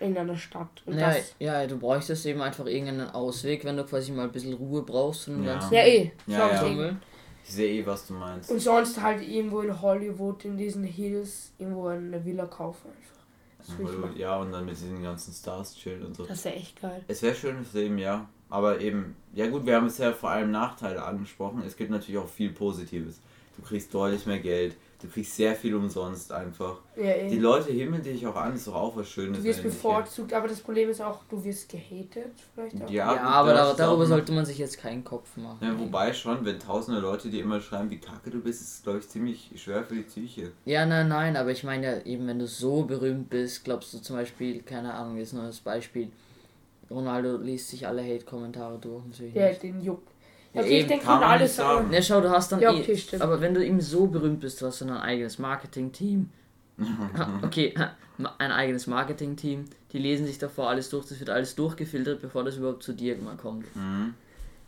in 0.00 0.16
einer 0.16 0.36
Stadt. 0.36 0.82
Und 0.86 0.98
ja, 0.98 1.12
das 1.12 1.34
ja, 1.38 1.66
du 1.66 1.78
bräuchtest 1.78 2.24
eben 2.26 2.40
einfach 2.40 2.66
irgendeinen 2.66 3.10
Ausweg, 3.10 3.64
wenn 3.64 3.76
du 3.76 3.84
quasi 3.84 4.12
mal 4.12 4.24
ein 4.24 4.32
bisschen 4.32 4.54
Ruhe 4.54 4.82
brauchst. 4.82 5.28
Und 5.28 5.44
ja. 5.44 5.68
ja, 5.70 5.84
eh. 5.84 6.12
Ja, 6.26 6.64
ja. 6.64 6.96
Ich 7.44 7.50
sehe 7.50 7.82
eh, 7.82 7.86
was 7.86 8.06
du 8.06 8.14
meinst. 8.14 8.50
Und 8.50 8.60
sonst 8.60 9.00
halt 9.02 9.26
irgendwo 9.26 9.60
in 9.60 9.82
Hollywood, 9.82 10.44
in 10.44 10.56
diesen 10.56 10.84
Hills, 10.84 11.52
irgendwo 11.58 11.88
eine 11.88 12.24
Villa 12.24 12.46
kaufen 12.46 12.88
einfach. 12.88 13.78
Hollywood, 13.78 14.16
ja, 14.16 14.36
und 14.36 14.52
dann 14.52 14.64
mit 14.64 14.74
diesen 14.74 15.02
ganzen 15.02 15.32
Stars 15.32 15.74
chillen 15.76 16.06
und 16.06 16.16
so. 16.16 16.24
Das 16.24 16.44
wäre 16.44 16.56
echt 16.56 16.80
geil. 16.80 17.04
Es 17.08 17.22
wäre 17.22 17.34
schönes 17.34 17.72
Leben, 17.72 17.98
ja. 17.98 18.28
Aber 18.48 18.80
eben, 18.80 19.16
ja 19.32 19.48
gut, 19.48 19.64
wir 19.64 19.76
haben 19.76 19.86
es 19.86 19.98
ja 19.98 20.12
vor 20.12 20.30
allem 20.30 20.50
Nachteile 20.50 21.02
angesprochen. 21.02 21.62
Es 21.66 21.76
gibt 21.76 21.90
natürlich 21.90 22.18
auch 22.18 22.28
viel 22.28 22.50
Positives. 22.50 23.20
Du 23.56 23.62
kriegst 23.62 23.92
deutlich 23.94 24.26
mehr 24.26 24.40
Geld, 24.40 24.76
Du 25.02 25.08
kriegst 25.08 25.34
sehr 25.34 25.56
viel 25.56 25.74
umsonst 25.74 26.30
einfach. 26.30 26.78
Ja, 26.96 27.26
die 27.28 27.38
Leute 27.38 27.72
himmeln 27.72 28.04
dich 28.04 28.24
auch 28.24 28.36
an, 28.36 28.54
ist 28.54 28.68
doch 28.68 28.74
auch 28.76 28.96
was 28.96 29.08
Schönes. 29.08 29.38
Du 29.38 29.44
wirst 29.44 29.62
bevorzugt, 29.64 30.32
aber 30.32 30.46
das 30.46 30.60
Problem 30.60 30.88
ist 30.90 31.00
auch, 31.00 31.18
du 31.28 31.42
wirst 31.42 31.68
gehatet 31.68 32.32
vielleicht 32.54 32.84
auch. 32.84 32.88
Ja, 32.88 33.14
ja 33.16 33.22
aber 33.22 33.52
da, 33.52 33.74
darüber 33.74 34.06
sollte 34.06 34.30
man 34.30 34.46
sich 34.46 34.58
jetzt 34.58 34.78
keinen 34.78 35.02
Kopf 35.02 35.36
machen. 35.36 35.58
Ja, 35.60 35.76
wobei 35.76 36.12
schon, 36.12 36.44
wenn 36.44 36.60
tausende 36.60 37.00
Leute 37.00 37.30
dir 37.30 37.42
immer 37.42 37.60
schreiben, 37.60 37.90
wie 37.90 37.98
kacke 37.98 38.30
du 38.30 38.38
bist, 38.38 38.62
ist 38.62 38.74
es 38.74 38.82
glaube 38.84 39.00
ich 39.00 39.08
ziemlich 39.08 39.50
schwer 39.56 39.82
für 39.82 39.96
die 39.96 40.02
Psyche. 40.02 40.52
Ja, 40.64 40.86
nein, 40.86 41.08
nein, 41.08 41.36
aber 41.36 41.50
ich 41.50 41.64
meine 41.64 41.86
ja 41.86 42.02
eben, 42.04 42.28
wenn 42.28 42.38
du 42.38 42.46
so 42.46 42.84
berühmt 42.84 43.28
bist, 43.28 43.64
glaubst 43.64 43.92
du 43.94 43.98
zum 43.98 44.14
Beispiel, 44.14 44.62
keine 44.62 44.94
Ahnung, 44.94 45.16
jetzt 45.16 45.34
nur 45.34 45.42
das 45.42 45.58
Beispiel, 45.58 46.12
Ronaldo 46.88 47.38
liest 47.38 47.70
sich 47.70 47.88
alle 47.88 48.04
Hate-Kommentare 48.04 48.78
durch. 48.78 49.02
Ja, 49.34 49.52
den 49.52 49.82
juckt 49.82 50.11
Okay, 50.54 50.74
ja, 50.74 50.80
ich 50.80 50.86
denke 50.86 51.04
von 51.04 51.22
alles 51.22 51.56
sagen. 51.56 51.88
Ne, 51.88 52.02
schau, 52.02 52.20
du 52.20 52.30
hast 52.30 52.52
dann 52.52 52.60
ja, 52.60 52.70
okay, 52.70 52.92
eh, 53.12 53.20
aber 53.20 53.40
wenn 53.40 53.54
du 53.54 53.64
eben 53.64 53.80
so 53.80 54.06
berühmt 54.06 54.40
bist, 54.40 54.60
du 54.60 54.66
hast 54.66 54.82
dann 54.82 54.90
ein 54.90 55.00
eigenes 55.00 55.38
Marketing-Team. 55.38 56.28
okay, 57.42 57.74
ein 58.38 58.52
eigenes 58.52 58.86
Marketing-Team. 58.86 59.64
Die 59.92 59.98
lesen 59.98 60.26
sich 60.26 60.38
davor 60.38 60.68
alles 60.68 60.90
durch, 60.90 61.06
das 61.06 61.20
wird 61.20 61.30
alles 61.30 61.54
durchgefiltert, 61.54 62.20
bevor 62.20 62.44
das 62.44 62.56
überhaupt 62.56 62.82
zu 62.82 62.92
dir 62.92 63.16
mal 63.16 63.36
kommt. 63.36 63.64
Mhm. 63.74 64.14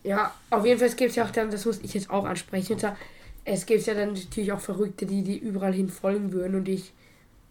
Ja, 0.05 0.35
auf 0.51 0.65
jeden 0.65 0.79
Fall 0.79 0.89
gibt 0.91 1.11
es 1.11 1.17
ja 1.17 1.25
auch 1.25 1.31
dann, 1.31 1.51
das 1.51 1.65
muss 1.67 1.81
ich 1.83 1.95
jetzt 1.95 2.11
auch 2.11 2.25
ansprechen, 2.25 2.79
es 3.47 3.67
gibt 3.67 3.85
ja 3.85 3.95
dann 3.95 4.15
natürlich 4.15 4.53
auch 4.53 4.61
Verrückte, 4.61 5.05
die, 5.05 5.23
die 5.23 5.37
überall 5.37 5.75
hin 5.75 5.91
folgen 5.91 6.33
würden 6.33 6.55
und 6.55 6.65
dich 6.65 6.93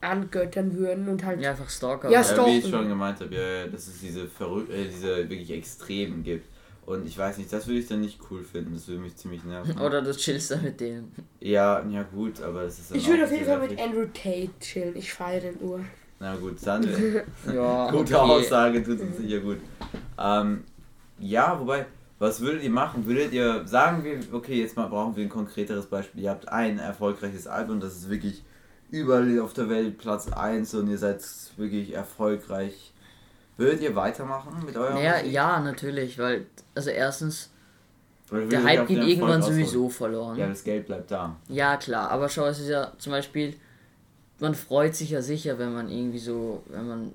angöttern 0.02 0.76
würden 0.76 1.08
und 1.08 1.24
halt. 1.24 1.40
Ja, 1.40 1.52
einfach 1.52 1.70
Stalker. 1.70 2.10
Ja, 2.10 2.22
ja 2.22 2.46
wie 2.48 2.58
ich 2.58 2.68
schon 2.68 2.88
gemeint 2.88 3.20
habe, 3.20 3.36
ja, 3.36 3.68
dass 3.68 3.88
es 3.88 4.00
diese, 4.00 4.28
Verrück 4.28 4.70
äh, 4.72 4.86
diese 4.86 5.30
wirklich 5.30 5.52
Extremen 5.52 6.24
gibt 6.24 6.53
und 6.86 7.08
ich 7.08 7.18
weiß 7.18 7.38
nicht, 7.38 7.52
das 7.52 7.68
würde 7.68 7.80
ich 7.80 7.88
dann 7.88 8.02
nicht 8.02 8.20
cool 8.30 8.44
finden. 8.44 8.74
Das 8.74 8.88
würde 8.88 9.02
mich 9.02 9.16
ziemlich 9.16 9.44
nerven. 9.44 9.80
Oder 9.80 10.02
du 10.02 10.14
chillst 10.14 10.52
dann 10.52 10.64
mit 10.64 10.80
denen. 10.80 11.14
Ja, 11.40 11.86
ja 11.86 12.04
gut, 12.04 12.42
aber 12.42 12.64
es 12.64 12.80
ist 12.80 12.92
dann 12.92 12.98
Ich 12.98 13.08
würde 13.08 13.24
auf 13.24 13.32
jeden 13.32 13.46
Fall 13.46 13.60
mit 13.60 13.80
Andrew 13.80 14.06
Tate 14.14 14.52
chillen. 14.60 14.96
Ich 14.96 15.14
feiere 15.14 15.42
den 15.42 15.62
Uhr. 15.62 15.80
Na 16.20 16.36
gut, 16.36 16.58
dann. 16.66 16.84
ja, 17.54 17.92
gute 17.92 18.20
okay. 18.20 18.32
Aussage, 18.32 18.84
tut 18.84 19.00
uns 19.00 19.18
sicher 19.18 19.40
gut. 19.40 19.58
Ähm, 20.18 20.64
ja, 21.20 21.60
wobei, 21.60 21.86
was 22.20 22.42
würdet 22.42 22.64
ihr 22.64 22.70
machen? 22.70 23.06
Würdet 23.06 23.34
ihr 23.34 23.68
sagen 23.68 24.04
wir, 24.04 24.20
okay, 24.32 24.62
jetzt 24.62 24.76
mal 24.76 24.88
brauchen 24.88 25.16
wir 25.16 25.24
ein 25.24 25.30
konkreteres 25.30 25.86
Beispiel. 25.86 26.24
Ihr 26.24 26.30
habt 26.30 26.50
ein 26.50 26.80
erfolgreiches 26.80 27.48
Album, 27.48 27.80
das 27.80 27.96
ist 27.96 28.10
wirklich 28.10 28.44
überall 28.90 29.40
auf 29.40 29.54
der 29.54 29.70
Welt 29.70 29.98
Platz 29.98 30.28
1 30.32 30.76
und 30.76 30.90
ihr 30.90 30.98
seid 30.98 31.22
wirklich 31.58 31.94
erfolgreich 31.94 32.93
Würdet 33.58 33.82
ihr 33.82 33.96
weitermachen 33.96 34.66
mit 34.66 34.76
eurem 34.76 34.96
naja, 34.96 35.22
Ja, 35.22 35.60
natürlich, 35.60 36.18
weil, 36.18 36.48
also 36.74 36.90
erstens, 36.90 37.50
der 38.32 38.64
Hype 38.64 38.88
geht 38.88 39.04
irgendwann 39.04 39.42
sowieso 39.42 39.90
verloren. 39.90 40.38
Ja, 40.38 40.48
das 40.48 40.64
Geld 40.64 40.88
bleibt 40.88 41.12
da. 41.12 41.36
Ja, 41.50 41.78
klar, 41.78 42.10
aber 42.10 42.30
schau, 42.30 42.46
es 42.46 42.60
ist 42.60 42.70
ja 42.70 42.92
zum 42.98 43.12
Beispiel, 43.12 43.56
man 44.40 44.56
freut 44.56 44.96
sich 44.96 45.12
ja 45.12 45.22
sicher, 45.22 45.60
wenn 45.60 45.74
man 45.74 45.90
irgendwie 45.90 46.20
so, 46.20 46.64
wenn 46.68 46.88
man, 46.88 47.12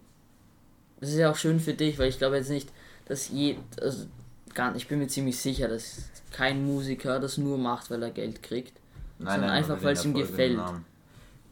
das 1.01 1.11
ist 1.11 1.17
ja 1.17 1.31
auch 1.31 1.37
schön 1.37 1.59
für 1.59 1.75
dich, 1.75 1.99
weil 1.99 2.09
ich 2.09 2.19
glaube 2.19 2.37
jetzt 2.37 2.51
nicht, 2.51 2.71
dass 3.07 3.29
je, 3.29 3.57
also 3.81 4.07
gar 4.55 4.75
ich 4.77 4.87
bin 4.87 4.99
mir 4.99 5.09
ziemlich 5.09 5.39
sicher, 5.39 5.69
dass 5.69 6.03
kein 6.33 6.65
Musiker 6.65 7.19
das 7.19 7.39
nur 7.39 7.59
macht, 7.59 7.91
weil 7.91 8.03
er 8.03 8.11
Geld 8.11 8.43
kriegt, 8.43 8.75
nein, 9.19 9.33
sondern 9.33 9.51
nein, 9.51 9.63
einfach, 9.63 9.83
weil 9.83 9.95
es 9.95 10.05
ihm 10.05 10.15
gefällt. 10.15 10.61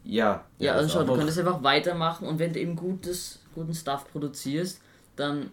Ja. 0.03 0.45
Ja, 0.57 0.73
also 0.73 0.87
schau, 0.87 1.03
du 1.03 1.15
könntest 1.15 1.39
einfach 1.39 1.61
weitermachen 1.63 2.27
und 2.27 2.39
wenn 2.39 2.53
du 2.53 2.59
eben 2.59 2.77
gutes, 2.77 3.39
guten 3.57 3.73
Stuff 3.73 4.05
produzierst, 4.11 4.81
dann 5.15 5.51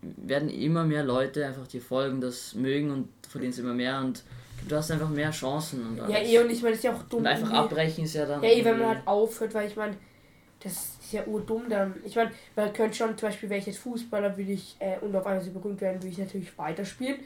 werden 0.00 0.48
immer 0.48 0.84
mehr 0.84 1.04
Leute 1.04 1.46
einfach 1.46 1.66
dir 1.66 1.80
folgen, 1.80 2.20
das 2.20 2.54
mögen 2.54 2.90
und 2.90 3.08
verdienst 3.28 3.58
immer 3.58 3.74
mehr 3.74 4.00
und 4.00 4.22
du 4.68 4.76
hast 4.76 4.90
einfach 4.90 5.08
mehr 5.08 5.30
Chancen. 5.30 5.86
Und 5.86 6.08
ja, 6.08 6.18
eh, 6.18 6.38
und 6.38 6.50
ich 6.50 6.62
meine, 6.62 6.72
das 6.72 6.78
ist 6.78 6.84
ja 6.84 6.94
auch 6.94 7.02
dumm. 7.04 7.20
Und 7.20 7.26
einfach 7.26 7.52
abbrechen 7.52 8.04
ist 8.04 8.14
ja 8.14 8.26
dann. 8.26 8.42
Ja, 8.42 8.50
eh, 8.50 8.64
wenn 8.64 8.78
man 8.78 8.88
halt 8.88 9.06
aufhört, 9.06 9.54
weil 9.54 9.68
ich 9.68 9.76
meine, 9.76 9.96
das 10.60 10.72
ist 10.72 11.12
ja 11.12 11.24
urdumm 11.24 11.68
dann. 11.68 11.94
Ich 12.04 12.16
meine, 12.16 12.30
man 12.56 12.72
könnte 12.72 12.96
schon, 12.96 13.16
zum 13.16 13.28
Beispiel, 13.28 13.52
jetzt 13.52 13.78
Fußballer, 13.78 14.36
würde 14.36 14.52
ich, 14.52 14.76
äh, 14.78 14.98
und 15.00 15.14
auf 15.14 15.26
einmal 15.26 15.44
so 15.44 15.50
berühmt 15.50 15.80
werden, 15.80 16.02
würde 16.02 16.08
ich 16.08 16.18
natürlich 16.18 16.56
weiterspielen. 16.56 17.20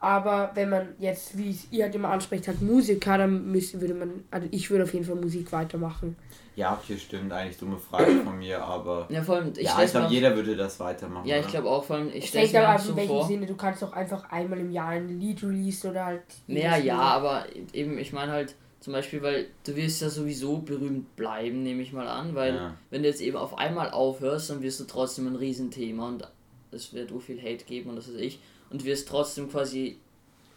Aber 0.00 0.50
wenn 0.54 0.70
man 0.70 0.88
jetzt, 0.98 1.36
wie 1.36 1.50
es 1.50 1.66
ihr 1.70 1.84
halt 1.84 1.94
immer 1.94 2.08
anspricht, 2.08 2.48
hat 2.48 2.60
Musiker, 2.62 3.18
dann 3.18 3.50
müsste, 3.52 3.80
würde 3.80 3.94
man, 3.94 4.24
also 4.30 4.48
ich 4.50 4.70
würde 4.70 4.84
auf 4.84 4.92
jeden 4.94 5.04
Fall 5.04 5.16
Musik 5.16 5.52
weitermachen. 5.52 6.16
Ja, 6.56 6.78
okay, 6.82 6.98
stimmt. 6.98 7.32
Eigentlich 7.32 7.58
dumme 7.58 7.78
Frage 7.78 8.20
von 8.24 8.38
mir, 8.38 8.62
aber. 8.62 9.06
Ja, 9.10 9.22
vor 9.22 9.36
allem, 9.36 9.52
ich, 9.56 9.62
ja, 9.64 9.82
ich 9.82 9.90
glaube, 9.90 10.12
jeder 10.12 10.34
würde 10.34 10.56
das 10.56 10.80
weitermachen. 10.80 11.26
Ja, 11.26 11.38
ich 11.38 11.46
glaube 11.46 11.68
auch, 11.68 11.84
vor 11.84 11.96
allem, 11.96 12.08
ich 12.08 12.16
Ich 12.16 12.28
stelle 12.28 12.44
denke 12.46 12.58
mir 12.60 12.66
aber, 12.68 12.74
auch 12.76 12.80
in 12.80 12.86
so 12.86 12.96
welchem 12.96 13.08
vor. 13.08 13.26
Sinne, 13.26 13.46
du 13.46 13.56
kannst 13.56 13.84
auch 13.84 13.92
einfach 13.92 14.30
einmal 14.30 14.58
im 14.58 14.70
Jahr 14.70 14.88
ein 14.88 15.20
Lied 15.20 15.42
releasen 15.42 15.90
oder 15.90 16.06
halt. 16.06 16.22
Naja, 16.46 16.76
ja, 16.76 16.98
aber 16.98 17.44
eben, 17.72 17.98
ich 17.98 18.12
meine 18.12 18.32
halt, 18.32 18.56
zum 18.80 18.94
Beispiel, 18.94 19.22
weil 19.22 19.46
du 19.64 19.76
wirst 19.76 20.00
ja 20.02 20.08
sowieso 20.08 20.58
berühmt 20.58 21.14
bleiben, 21.14 21.62
nehme 21.62 21.82
ich 21.82 21.92
mal 21.92 22.08
an, 22.08 22.34
weil 22.34 22.54
Ja. 22.54 22.74
wenn 22.90 23.02
du 23.02 23.08
jetzt 23.08 23.20
eben 23.20 23.36
auf 23.36 23.58
einmal 23.58 23.90
aufhörst, 23.90 24.48
dann 24.50 24.62
wirst 24.62 24.80
du 24.80 24.84
trotzdem 24.84 25.26
ein 25.26 25.36
Riesenthema 25.36 26.08
und 26.08 26.26
es 26.72 26.94
wird 26.94 27.10
so 27.10 27.18
viel 27.20 27.40
Hate 27.40 27.64
geben 27.64 27.90
und 27.90 27.96
das 27.96 28.08
ist 28.08 28.18
ich 28.18 28.40
und 28.70 28.82
du 28.82 28.86
wirst 28.86 29.08
trotzdem 29.08 29.50
quasi, 29.50 29.98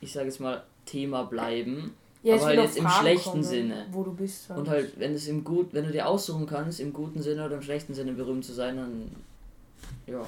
ich 0.01 0.12
sage 0.12 0.27
jetzt 0.27 0.39
mal, 0.39 0.63
Thema 0.86 1.24
bleiben. 1.24 1.96
Ja, 2.22 2.36
es 2.36 2.41
aber 2.41 2.51
halt 2.51 2.62
jetzt 2.62 2.77
im 2.77 2.88
schlechten 2.88 3.29
kommen, 3.32 3.43
Sinne. 3.43 3.86
Wo 3.91 4.03
du 4.03 4.13
bist. 4.13 4.50
Und 4.50 4.70
halt, 4.70 4.98
wenn 4.98 5.13
es 5.13 5.27
im 5.27 5.43
gut, 5.43 5.74
wenn 5.74 5.86
du 5.86 5.91
dir 5.91 6.08
aussuchen 6.08 6.46
kannst, 6.46 6.79
im 6.79 6.93
guten 6.93 7.22
Sinne 7.22 7.46
oder 7.46 7.55
im 7.55 7.62
schlechten 7.62 7.93
Sinne 7.93 8.13
berühmt 8.13 8.46
zu 8.46 8.53
sein, 8.53 8.77
dann 8.77 9.12
ja. 10.08 10.25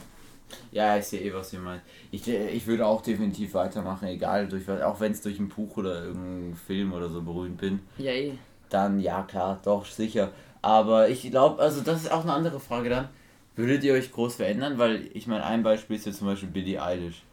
Ja, 0.71 0.97
ich 0.97 1.05
sehe 1.05 1.21
eh, 1.21 1.33
was 1.33 1.53
ihr 1.53 1.59
meint. 1.59 1.81
Ich, 2.11 2.27
ich 2.27 2.67
würde 2.67 2.85
auch 2.85 3.01
definitiv 3.01 3.53
weitermachen, 3.53 4.07
egal, 4.07 4.47
durch 4.47 4.67
was, 4.67 4.81
auch 4.81 4.99
wenn 4.99 5.11
es 5.11 5.21
durch 5.21 5.39
ein 5.39 5.49
Buch 5.49 5.77
oder 5.77 6.03
irgendeinen 6.03 6.55
Film 6.55 6.93
oder 6.93 7.09
so 7.09 7.21
berühmt 7.21 7.57
bin. 7.57 7.79
Ja, 7.97 8.11
eh. 8.11 8.33
Dann 8.69 8.99
ja, 8.99 9.23
klar, 9.23 9.59
doch, 9.63 9.85
sicher. 9.85 10.31
Aber 10.61 11.09
ich 11.09 11.29
glaube, 11.29 11.61
also 11.61 11.81
das 11.81 12.01
ist 12.01 12.11
auch 12.11 12.23
eine 12.23 12.33
andere 12.33 12.59
Frage 12.59 12.89
dann. 12.89 13.09
Würdet 13.55 13.83
ihr 13.83 13.93
euch 13.93 14.11
groß 14.11 14.35
verändern? 14.35 14.77
Weil 14.77 15.09
ich 15.13 15.27
meine, 15.27 15.45
ein 15.45 15.63
Beispiel 15.63 15.95
ist 15.95 16.05
ja 16.05 16.11
zum 16.11 16.27
Beispiel 16.27 16.49
Billie 16.49 16.81
Eilish. 16.81 17.23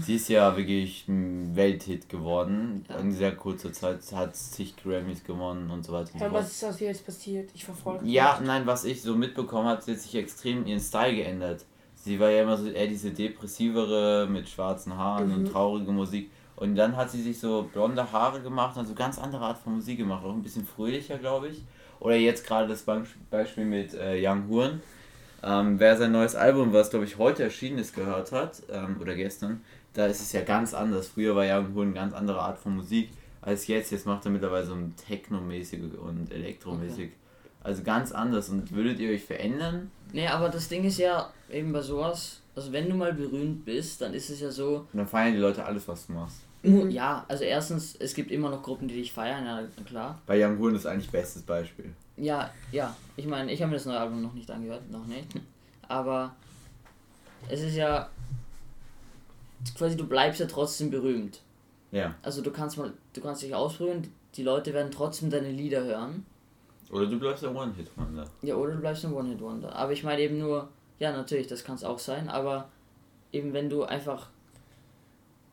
Sie 0.00 0.16
ist 0.16 0.28
ja 0.28 0.56
wirklich 0.56 1.06
ein 1.08 1.56
Welthit 1.56 2.08
geworden. 2.08 2.84
Ja. 2.88 2.96
In 2.98 3.10
sehr 3.12 3.34
kurzer 3.34 3.72
Zeit 3.72 4.00
hat 4.12 4.36
zig 4.36 4.74
Grammys 4.76 5.24
gewonnen 5.24 5.70
und 5.70 5.84
so 5.84 5.92
weiter 5.92 6.14
und 6.14 6.20
Ja, 6.20 6.32
was 6.32 6.52
ist 6.52 6.64
aus 6.64 6.80
ihr 6.80 6.88
jetzt 6.88 7.04
passiert? 7.06 7.50
Ich 7.54 7.64
verfolge. 7.64 8.06
Ja, 8.06 8.40
nein, 8.44 8.66
was 8.66 8.84
ich 8.84 9.02
so 9.02 9.16
mitbekommen 9.16 9.66
habe, 9.68 9.80
sie 9.82 9.92
hat 9.92 9.98
sich 10.00 10.14
extrem 10.14 10.66
ihren 10.66 10.80
Style 10.80 11.14
geändert. 11.16 11.64
Sie 11.94 12.18
war 12.20 12.30
ja 12.30 12.42
immer 12.42 12.56
so 12.56 12.68
eher 12.68 12.86
diese 12.86 13.10
depressivere 13.12 14.26
mit 14.30 14.48
schwarzen 14.48 14.96
Haaren 14.96 15.32
und 15.32 15.46
traurige 15.52 15.92
Musik. 15.92 16.30
Und 16.56 16.76
dann 16.76 16.96
hat 16.96 17.10
sie 17.10 17.22
sich 17.22 17.38
so 17.40 17.68
blonde 17.72 18.12
Haare 18.12 18.40
gemacht 18.40 18.76
und 18.76 18.86
so 18.86 18.94
ganz 18.94 19.18
andere 19.18 19.44
Art 19.46 19.58
von 19.58 19.74
Musik 19.76 19.98
gemacht. 19.98 20.24
Auch 20.24 20.32
ein 20.34 20.42
bisschen 20.42 20.66
fröhlicher, 20.66 21.18
glaube 21.18 21.48
ich. 21.48 21.62
Oder 22.00 22.16
jetzt 22.16 22.46
gerade 22.46 22.68
das 22.68 22.82
Be- 22.82 23.04
Beispiel 23.30 23.64
mit 23.64 23.94
äh, 23.94 24.18
Young 24.24 24.48
Horn. 24.48 24.82
Ähm, 25.42 25.78
wer 25.80 25.96
sein 25.96 26.12
neues 26.12 26.34
Album, 26.34 26.72
was 26.72 26.90
glaube 26.90 27.04
ich 27.04 27.18
heute 27.18 27.42
erschienen 27.42 27.78
ist, 27.78 27.94
gehört 27.94 28.30
hat, 28.32 28.62
ähm, 28.70 28.96
oder 29.00 29.14
gestern, 29.14 29.62
da 29.94 30.06
ist 30.06 30.20
es 30.20 30.32
ja 30.32 30.42
ganz 30.42 30.72
anders. 30.74 31.08
Früher 31.08 31.34
war 31.34 31.44
Young 31.44 31.74
Horn 31.74 31.88
eine 31.88 31.94
ganz 31.94 32.14
andere 32.14 32.40
Art 32.40 32.58
von 32.58 32.76
Musik 32.76 33.10
als 33.40 33.66
jetzt. 33.66 33.90
Jetzt 33.90 34.06
macht 34.06 34.24
er 34.24 34.30
mittlerweile 34.30 34.64
so 34.64 34.74
ein 34.74 34.94
Techno-mäßig 34.96 35.80
und 35.98 36.32
Elektromäßig. 36.32 37.10
Also 37.62 37.82
ganz 37.82 38.12
anders. 38.12 38.48
Und 38.48 38.72
würdet 38.72 38.98
ihr 39.00 39.10
euch 39.10 39.24
verändern? 39.24 39.90
Nee, 40.12 40.26
aber 40.28 40.48
das 40.48 40.68
Ding 40.68 40.84
ist 40.84 40.98
ja 40.98 41.30
eben 41.50 41.72
bei 41.72 41.80
sowas, 41.80 42.40
also 42.54 42.72
wenn 42.72 42.88
du 42.88 42.94
mal 42.94 43.12
berühmt 43.12 43.64
bist, 43.64 44.00
dann 44.00 44.14
ist 44.14 44.30
es 44.30 44.40
ja 44.40 44.50
so, 44.50 44.86
Und 44.92 44.98
dann 44.98 45.06
feiern 45.06 45.32
die 45.32 45.40
Leute 45.40 45.64
alles, 45.64 45.86
was 45.88 46.06
du 46.06 46.12
machst. 46.12 46.38
ja, 46.62 47.24
also 47.28 47.44
erstens, 47.44 47.96
es 47.98 48.14
gibt 48.14 48.30
immer 48.30 48.50
noch 48.50 48.62
Gruppen, 48.62 48.88
die 48.88 48.94
dich 48.94 49.12
feiern, 49.12 49.44
ja 49.44 49.62
klar. 49.84 50.20
Bei 50.26 50.44
Young 50.44 50.58
Horn 50.58 50.74
ist 50.74 50.86
eigentlich 50.86 51.10
bestes 51.10 51.42
Beispiel. 51.42 51.92
Ja, 52.16 52.52
ja, 52.70 52.94
ich 53.16 53.26
meine, 53.26 53.52
ich 53.52 53.60
habe 53.62 53.70
mir 53.70 53.76
das 53.76 53.86
neue 53.86 53.98
Album 53.98 54.22
noch 54.22 54.34
nicht 54.34 54.50
angehört, 54.50 54.90
noch 54.90 55.06
nicht. 55.06 55.28
Aber 55.88 56.34
es 57.48 57.60
ist 57.60 57.74
ja 57.74 58.08
quasi, 59.76 59.96
du 59.96 60.06
bleibst 60.06 60.40
ja 60.40 60.46
trotzdem 60.46 60.90
berühmt. 60.90 61.40
Ja. 61.90 62.14
Also 62.22 62.42
du 62.42 62.50
kannst 62.50 62.78
mal, 62.78 62.92
du 63.12 63.20
kannst 63.20 63.42
dich 63.42 63.54
ausprobieren, 63.54 64.12
die 64.34 64.42
Leute 64.42 64.72
werden 64.72 64.90
trotzdem 64.90 65.30
deine 65.30 65.50
Lieder 65.50 65.84
hören. 65.84 66.26
Oder 66.90 67.06
du 67.06 67.18
bleibst 67.18 67.42
der 67.42 67.54
One-Hit-Wonder. 67.54 68.26
Ja, 68.42 68.56
oder 68.56 68.72
du 68.74 68.80
bleibst 68.80 69.04
ein 69.04 69.12
One-Hit-Wonder. 69.12 69.74
Aber 69.74 69.92
ich 69.92 70.04
meine 70.04 70.20
eben 70.20 70.38
nur, 70.38 70.68
ja, 70.98 71.12
natürlich, 71.12 71.46
das 71.46 71.64
kann 71.64 71.76
es 71.76 71.84
auch 71.84 71.98
sein, 71.98 72.28
aber 72.28 72.68
eben 73.32 73.54
wenn 73.54 73.70
du 73.70 73.84
einfach, 73.84 74.28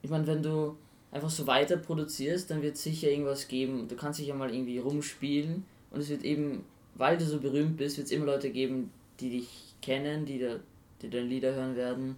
ich 0.02 0.10
meine, 0.10 0.28
wenn 0.28 0.44
du 0.44 0.78
einfach 1.12 1.30
so 1.30 1.48
weiter 1.48 1.78
produzierst, 1.78 2.52
dann 2.52 2.62
wird 2.62 2.76
es 2.76 2.84
sicher 2.84 3.10
irgendwas 3.10 3.48
geben. 3.48 3.88
Du 3.88 3.96
kannst 3.96 4.20
dich 4.20 4.28
ja 4.28 4.36
mal 4.36 4.54
irgendwie 4.54 4.80
rumspielen 4.80 5.66
und 5.92 6.02
es 6.02 6.10
wird 6.10 6.24
eben, 6.24 6.64
weil 6.96 7.18
du 7.18 7.26
so 7.26 7.40
berühmt 7.40 7.78
bist, 7.78 7.98
wird 7.98 8.08
es 8.08 8.12
immer 8.12 8.26
Leute 8.26 8.50
geben, 8.52 8.92
die 9.20 9.30
dich 9.30 9.76
kennen, 9.82 10.26
die, 10.26 10.40
da, 10.40 10.56
die 11.02 11.10
deine 11.10 11.26
Lieder 11.28 11.54
hören 11.54 11.76
werden. 11.76 12.16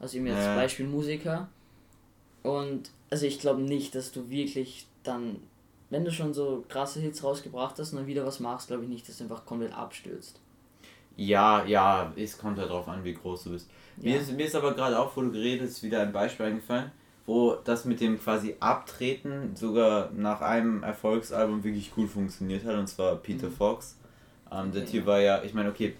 Also 0.00 0.16
eben 0.18 0.26
jetzt 0.26 0.44
Ja. 0.44 0.54
Beispiel 0.54 0.86
Musiker. 0.86 1.48
Und 2.42 2.90
also 3.10 3.26
ich 3.26 3.38
glaube 3.40 3.62
nicht, 3.62 3.94
dass 3.94 4.12
du 4.12 4.28
wirklich 4.30 4.86
dann, 5.02 5.36
wenn 5.90 6.04
du 6.04 6.12
schon 6.12 6.34
so 6.34 6.64
krasse 6.68 7.00
Hits 7.00 7.22
rausgebracht 7.24 7.78
hast 7.78 7.92
und 7.92 7.98
dann 7.98 8.06
wieder 8.06 8.24
was 8.26 8.40
machst, 8.40 8.68
glaube 8.68 8.84
ich 8.84 8.88
nicht, 8.88 9.08
dass 9.08 9.18
du 9.18 9.24
einfach 9.24 9.44
komplett 9.46 9.72
abstürzt. 9.72 10.40
Ja, 11.16 11.64
ja, 11.64 12.12
es 12.16 12.36
kommt 12.36 12.58
halt 12.58 12.70
drauf 12.70 12.86
an, 12.88 13.02
wie 13.04 13.14
groß 13.14 13.44
du 13.44 13.50
bist. 13.52 13.68
Mir, 13.96 14.16
Ja. 14.16 14.20
ist, 14.20 14.32
mir 14.32 14.44
ist 14.46 14.54
aber 14.54 14.74
gerade 14.74 14.98
auch, 14.98 15.16
wo 15.16 15.22
du 15.22 15.32
geredet 15.32 15.68
hast, 15.68 15.82
wieder 15.82 16.02
ein 16.02 16.12
Beispiel 16.12 16.46
eingefallen, 16.46 16.90
wo 17.26 17.56
das 17.64 17.84
mit 17.84 18.00
dem 18.00 18.20
quasi 18.20 18.54
Abtreten 18.60 19.54
sogar 19.56 20.10
nach 20.14 20.40
einem 20.40 20.82
Erfolgsalbum 20.82 21.64
wirklich 21.64 21.92
gut 21.94 22.08
funktioniert 22.08 22.64
hat, 22.64 22.76
und 22.76 22.86
zwar 22.86 23.16
Peter 23.16 23.50
Fox. 23.50 23.96
Ähm, 24.50 24.70
der 24.72 24.82
Okay, 24.82 24.92
Typ 24.92 25.06
war 25.06 25.20
ja, 25.20 25.42
ich 25.42 25.52
meine, 25.54 25.68
okay, 25.70 25.96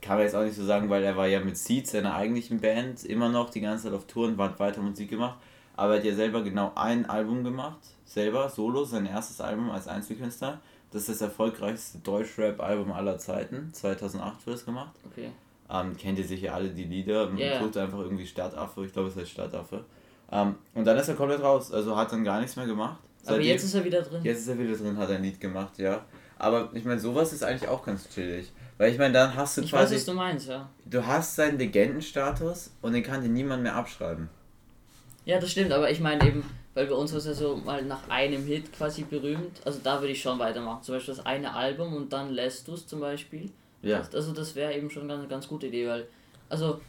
kann 0.00 0.16
man 0.16 0.24
jetzt 0.24 0.36
auch 0.36 0.44
nicht 0.44 0.54
so 0.54 0.64
sagen, 0.64 0.90
weil 0.90 1.02
er 1.02 1.16
war 1.16 1.26
ja 1.26 1.40
mit 1.40 1.56
Seeds, 1.56 1.92
seiner 1.92 2.14
eigentlichen 2.14 2.60
Band, 2.60 3.04
immer 3.04 3.28
noch 3.30 3.50
die 3.50 3.60
ganze 3.60 3.84
Zeit 3.84 3.94
auf 3.94 4.06
Tour 4.06 4.28
und 4.28 4.38
hat 4.38 4.60
weiter 4.60 4.80
Musik 4.82 5.10
gemacht. 5.10 5.38
Aber 5.76 5.94
er 5.94 5.98
hat 5.98 6.04
ja 6.04 6.14
selber 6.14 6.42
genau 6.42 6.70
ein 6.76 7.06
Album 7.06 7.42
gemacht, 7.42 7.78
selber, 8.04 8.48
solo, 8.48 8.84
sein 8.84 9.06
erstes 9.06 9.40
Album 9.40 9.70
als 9.70 9.88
Einzelkünstler. 9.88 10.60
Das 10.92 11.02
ist 11.02 11.20
das 11.20 11.22
erfolgreichste 11.22 11.98
Deutschrap-Album 11.98 12.92
aller 12.92 13.18
Zeiten. 13.18 13.70
2008 13.72 14.46
wurde 14.46 14.56
es 14.56 14.64
gemacht. 14.64 14.92
Okay. 15.10 15.30
Ähm, 15.68 15.96
kennt 15.96 16.18
ihr 16.18 16.24
sicher 16.24 16.54
alle 16.54 16.68
die 16.68 16.84
Lieder. 16.84 17.26
Man 17.26 17.38
Ja. 17.38 17.60
sucht 17.60 17.76
einfach 17.78 17.98
irgendwie 17.98 18.26
Stadtaffe. 18.26 18.84
Ich 18.84 18.92
glaube, 18.92 19.08
es 19.08 19.16
heißt 19.16 19.30
Stadtaffe. 19.30 19.84
Ähm, 20.34 20.56
und 20.74 20.84
dann 20.84 20.98
ist 20.98 21.08
er 21.08 21.14
komplett 21.14 21.40
raus. 21.40 21.72
Also 21.72 21.96
hat 21.96 22.12
dann 22.12 22.24
gar 22.24 22.40
nichts 22.40 22.56
mehr 22.56 22.66
gemacht. 22.66 22.98
Aber 23.24 23.36
Seitdem- 23.36 23.46
jetzt 23.46 23.64
ist 23.64 23.74
er 23.74 23.84
wieder 23.84 24.02
drin. 24.02 24.20
Jetzt 24.22 24.40
ist 24.40 24.48
er 24.48 24.58
wieder 24.58 24.76
drin, 24.76 24.98
hat 24.98 25.08
ein 25.10 25.22
Lied 25.22 25.40
gemacht, 25.40 25.78
ja. 25.78 26.04
Aber 26.38 26.68
ich 26.74 26.84
meine, 26.84 27.00
sowas 27.00 27.32
ist 27.32 27.42
eigentlich 27.42 27.68
auch 27.68 27.84
ganz 27.84 28.08
chillig. 28.10 28.52
Weil 28.76 28.92
ich 28.92 28.98
meine, 28.98 29.14
dann 29.14 29.34
hast 29.34 29.56
du 29.56 29.62
ich 29.62 29.72
weiß, 29.72 29.82
quasi. 29.82 29.94
was 29.94 30.04
du 30.04 30.12
meinst, 30.14 30.48
ja. 30.48 30.68
du 30.84 31.06
hast 31.06 31.36
seinen 31.36 31.58
Legendenstatus 31.58 32.72
und 32.82 32.92
den 32.92 33.04
kann 33.04 33.22
dir 33.22 33.28
niemand 33.28 33.62
mehr 33.62 33.76
abschreiben. 33.76 34.28
Ja, 35.24 35.38
das 35.38 35.52
stimmt, 35.52 35.72
aber 35.72 35.90
ich 35.90 36.00
meine 36.00 36.26
eben, 36.26 36.44
weil 36.74 36.86
bei 36.86 36.94
uns 36.94 37.12
war 37.12 37.18
es 37.18 37.26
ja 37.26 37.34
so 37.34 37.56
mal 37.56 37.82
nach 37.84 38.08
einem 38.08 38.44
Hit 38.44 38.72
quasi 38.72 39.04
berühmt. 39.04 39.60
Also 39.64 39.78
da 39.82 40.00
würde 40.00 40.12
ich 40.12 40.20
schon 40.20 40.38
weitermachen. 40.40 40.82
Zum 40.82 40.96
Beispiel 40.96 41.14
das 41.14 41.24
eine 41.24 41.54
Album 41.54 41.94
und 41.94 42.12
dann 42.12 42.32
lässt 42.32 42.66
du 42.66 42.74
es 42.74 42.86
zum 42.86 43.00
Beispiel. 43.00 43.50
Ja. 43.80 44.02
Also 44.12 44.32
das 44.32 44.54
wäre 44.56 44.74
eben 44.74 44.90
schon 44.90 45.08
eine 45.08 45.28
ganz 45.28 45.46
gute 45.46 45.68
Idee, 45.68 45.86
weil, 45.86 46.06
also 46.48 46.80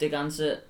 der 0.00 0.08
ganze, 0.08 0.62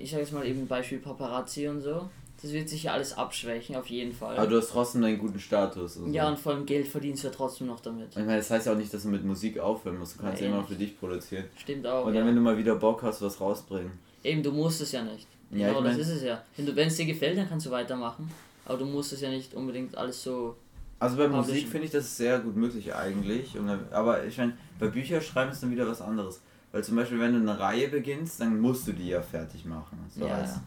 ich 0.00 0.10
sage 0.10 0.22
jetzt 0.22 0.32
mal 0.32 0.46
eben 0.46 0.66
Beispiel 0.66 0.98
Paparazzi 0.98 1.68
und 1.68 1.80
so, 1.80 2.08
das 2.40 2.52
wird 2.52 2.68
sich 2.68 2.84
ja 2.84 2.92
alles 2.92 3.14
abschwächen, 3.14 3.74
auf 3.74 3.86
jeden 3.86 4.12
Fall. 4.12 4.36
Aber 4.36 4.46
du 4.46 4.58
hast 4.58 4.70
trotzdem 4.70 5.02
deinen 5.02 5.18
guten 5.18 5.40
Status. 5.40 5.96
Und 5.96 6.14
ja, 6.14 6.24
so. 6.24 6.30
und 6.30 6.38
vor 6.38 6.52
allem 6.52 6.66
Geld 6.66 6.86
verdienst 6.86 7.24
du 7.24 7.28
ja 7.28 7.34
trotzdem 7.34 7.66
noch 7.66 7.80
damit. 7.80 8.10
ich 8.10 8.16
meine, 8.16 8.36
das 8.36 8.50
heißt 8.50 8.66
ja 8.66 8.72
auch 8.72 8.76
nicht, 8.76 8.94
dass 8.94 9.02
du 9.02 9.08
mit 9.08 9.24
Musik 9.24 9.58
aufhören 9.58 9.98
musst. 9.98 10.16
Du 10.16 10.22
kannst 10.22 10.40
ja 10.40 10.46
immer 10.46 10.58
nicht. 10.58 10.68
für 10.68 10.76
dich 10.76 10.98
produzieren. 10.98 11.46
Stimmt 11.56 11.86
auch. 11.86 12.06
Und 12.06 12.14
dann, 12.14 12.22
ja. 12.22 12.28
wenn 12.28 12.36
du 12.36 12.40
mal 12.40 12.56
wieder 12.56 12.76
Bock 12.76 13.02
hast, 13.02 13.22
was 13.22 13.40
rausbringen. 13.40 13.90
Eben, 14.22 14.42
du 14.42 14.52
musst 14.52 14.80
es 14.80 14.92
ja 14.92 15.02
nicht. 15.02 15.26
Ja, 15.50 15.68
genau, 15.68 15.78
ich 15.78 15.84
mein- 15.84 15.98
das 15.98 16.08
ist 16.08 16.16
es 16.16 16.22
ja. 16.22 16.42
Wenn 16.56 16.88
es 16.88 16.96
dir 16.96 17.06
gefällt, 17.06 17.38
dann 17.38 17.48
kannst 17.48 17.66
du 17.66 17.70
weitermachen. 17.70 18.30
Aber 18.66 18.78
du 18.78 18.84
musst 18.84 19.12
es 19.12 19.20
ja 19.20 19.30
nicht 19.30 19.54
unbedingt 19.54 19.96
alles 19.96 20.22
so. 20.22 20.56
Also 21.00 21.16
bei. 21.16 21.26
Musik 21.26 21.68
finde 21.68 21.86
ich 21.86 21.92
das 21.92 22.16
sehr 22.16 22.38
gut 22.38 22.54
möglich 22.54 22.94
eigentlich. 22.94 23.58
Und 23.58 23.68
aber 23.90 24.24
ich 24.24 24.36
meine, 24.38 24.56
bei 24.78 24.88
Bücherschreiben 24.88 25.52
ist 25.52 25.62
dann 25.62 25.70
wieder 25.70 25.88
was 25.88 26.00
anderes. 26.00 26.40
Weil 26.72 26.84
zum 26.84 26.96
Beispiel, 26.96 27.18
wenn 27.18 27.32
du 27.32 27.40
eine 27.50 27.58
Reihe 27.58 27.88
beginnst, 27.88 28.40
dann 28.40 28.60
musst 28.60 28.86
du 28.88 28.92
die 28.92 29.08
ja 29.08 29.22
fertig 29.22 29.64
machen. 29.64 29.98
So 30.14 30.26
Ja, 30.26 30.34
als, 30.34 30.50
ja. 30.56 30.62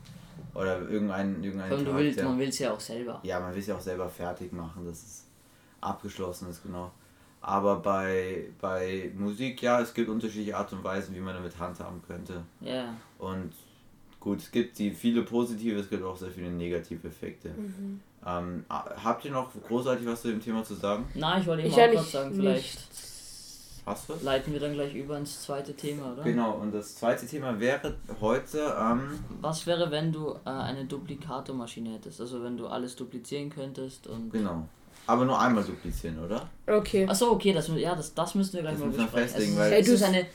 Oder 0.60 0.82
irgendein, 0.90 1.44
irgendein 1.44 1.70
Vor 1.70 1.78
allem 1.78 1.86
du 1.86 1.96
willst, 1.96 2.24
man 2.24 2.40
will 2.40 2.50
es 2.50 2.60
ja 2.60 2.74
auch 2.74 2.80
selber. 2.80 3.20
Ja, 3.24 3.40
man 3.40 3.54
will 3.54 3.60
es 3.60 3.68
ja 3.68 3.76
auch 3.76 3.82
selber 3.82 4.10
fertig 4.10 4.52
machen, 4.52 4.86
dass 4.86 4.98
es 5.04 5.26
abgeschlossen 5.80 6.50
ist, 6.50 6.64
genau. 6.64 6.92
Aber 7.42 7.78
bei, 7.78 8.46
bei 8.60 9.12
Musik, 9.16 9.62
ja, 9.62 9.80
es 9.82 9.94
gibt 9.94 10.10
unterschiedliche 10.10 10.56
Art 10.58 10.72
und 10.74 10.84
Weisen, 10.84 11.16
wie 11.16 11.20
man 11.20 11.34
damit 11.36 11.58
handhaben 11.58 12.02
könnte. 12.08 12.44
Ja. 12.60 12.94
Und 13.18 13.52
gut, 14.20 14.40
es 14.40 14.52
gibt 14.52 14.78
die 14.78 14.92
viele 14.92 15.24
positive, 15.24 15.80
es 15.80 15.90
gibt 15.90 16.04
auch 16.04 16.18
sehr 16.18 16.30
viele 16.32 16.52
negative 16.52 17.08
Effekte. 17.08 17.50
Mhm. 17.50 18.00
Ähm, 18.26 18.66
habt 18.70 19.26
ihr 19.26 19.32
noch 19.32 19.50
großartig 19.68 20.06
was 20.06 20.22
zu 20.22 20.28
dem 20.30 20.42
Thema 20.42 20.64
zu 20.64 20.76
sagen? 20.76 21.06
Na, 21.16 21.40
ich 21.40 21.48
wollte 21.48 21.64
eben 21.64 21.72
Ich 21.72 21.82
auch 21.82 21.90
nicht- 21.90 22.12
sagen, 22.12 22.36
vielleicht 22.36 22.80
Hast 22.80 23.11
du 23.94 24.14
was? 24.14 24.24
leiten 24.24 24.54
wir 24.54 24.60
dann 24.60 24.74
gleich 24.74 24.94
über 24.96 25.18
ins 25.18 25.42
zweite 25.44 25.74
Thema, 25.74 26.14
oder? 26.14 26.24
Genau, 26.24 26.54
und 26.54 26.74
das 26.74 26.96
zweite 26.96 27.26
Thema 27.26 27.60
wäre 27.60 27.96
heute, 28.20 28.76
ähm, 28.80 29.20
Was 29.42 29.66
wäre, 29.66 29.92
wenn 29.92 30.12
du 30.12 30.36
äh, 30.46 30.50
eine 30.50 30.86
Duplikatormaschine 30.86 31.94
hättest? 31.94 32.22
Also 32.22 32.44
wenn 32.44 32.58
du 32.58 32.68
alles 32.68 32.96
duplizieren 32.96 33.50
könntest 33.50 34.08
und. 34.08 34.32
genau. 34.32 34.68
Aber 35.12 35.26
nur 35.26 35.38
einmal 35.40 35.64
duplizieren, 35.64 36.18
oder? 36.24 36.48
Okay. 36.68 37.06
Achso, 37.08 37.32
okay, 37.32 37.52
das, 37.52 37.68
ja, 37.76 37.94
das, 37.96 38.14
das 38.14 38.34
müssen 38.36 38.54
wir 38.54 38.62
gleich 38.62 38.74
Das 38.76 38.80
mal 38.82 38.88
müssen 38.88 39.02
besprechen. 39.04 39.28
festlegen, 39.30 39.58
also, 39.58 39.72
weil- 39.72 39.82
ist 39.82 39.88
Hey, 39.90 39.98
du- 39.98 40.06
eine 40.06 40.26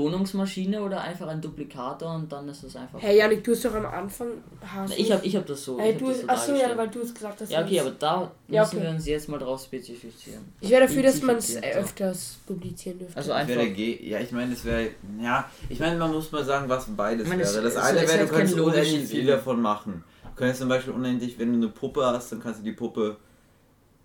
Klonungsmaschine 0.00 0.82
oder 0.82 1.00
einfach 1.00 1.26
ein 1.28 1.40
Duplikator 1.40 2.14
und 2.14 2.30
dann 2.30 2.48
ist 2.48 2.62
es 2.62 2.76
einfach. 2.76 3.00
Hey 3.00 3.16
Janik, 3.18 3.42
du 3.44 3.52
hast 3.52 3.64
doch 3.64 3.74
am 3.74 3.86
Anfang. 3.86 4.28
Hast 4.60 4.98
ich 4.98 5.10
habe 5.10 5.24
ich 5.24 5.34
hab 5.36 5.46
das 5.46 5.64
so. 5.64 5.78
Hey, 5.78 5.92
ich 5.92 5.98
du 5.98 6.06
hab 6.06 6.12
hast, 6.12 6.22
das 6.28 6.46
so 6.46 6.52
achso, 6.52 6.62
ja, 6.68 6.76
weil 6.76 6.88
du 6.88 7.00
es 7.00 7.14
gesagt 7.14 7.40
hast. 7.40 7.50
Ja, 7.50 7.62
okay, 7.64 7.80
aber 7.80 7.90
da 7.92 8.30
Ja, 8.48 8.62
müssen 8.62 8.76
okay. 8.76 8.84
wir 8.86 8.90
uns 8.92 9.06
jetzt 9.06 9.28
mal 9.28 9.38
drauf 9.38 9.62
spezifizieren. 9.64 10.44
Ich 10.60 10.68
wäre 10.70 10.82
dafür, 10.82 11.02
dass 11.02 11.22
man 11.22 11.36
es 11.36 11.54
so. 11.54 11.60
öfters 11.60 12.36
publizieren 12.46 12.98
dürfte. 12.98 13.16
Also 13.16 13.32
einfach. 13.32 13.54
wäre 13.56 13.70
G. 13.70 14.08
Ja, 14.08 14.18
ich 14.20 14.32
meine, 14.32 14.52
es 14.52 14.64
wäre. 14.64 14.88
Ja, 15.22 15.48
ich 15.68 15.80
meine, 15.80 15.96
man 15.96 16.12
muss 16.12 16.30
mal 16.30 16.44
sagen, 16.44 16.68
was 16.68 16.86
beides 16.94 17.22
Ich 17.24 17.28
meine, 17.30 17.42
wäre. 17.42 17.62
Das 17.62 17.72
es- 17.74 17.78
eine 17.78 18.00
wäre, 18.00 18.18
du 18.18 18.28
könntest 18.28 18.32
keinen 18.32 18.58
logischen 18.58 18.80
unendlich 18.80 19.08
viel 19.10 19.26
davon 19.26 19.62
machen. 19.62 20.04
Du 20.24 20.40
könntest 20.40 20.60
zum 20.60 20.68
Beispiel 20.68 20.92
unendlich, 20.92 21.38
wenn 21.38 21.52
du 21.52 21.56
eine 21.66 21.68
Puppe 21.68 22.04
hast, 22.04 22.32
dann 22.32 22.40
kannst 22.42 22.60
du 22.60 22.64
die 22.64 22.72
Puppe 22.72 23.16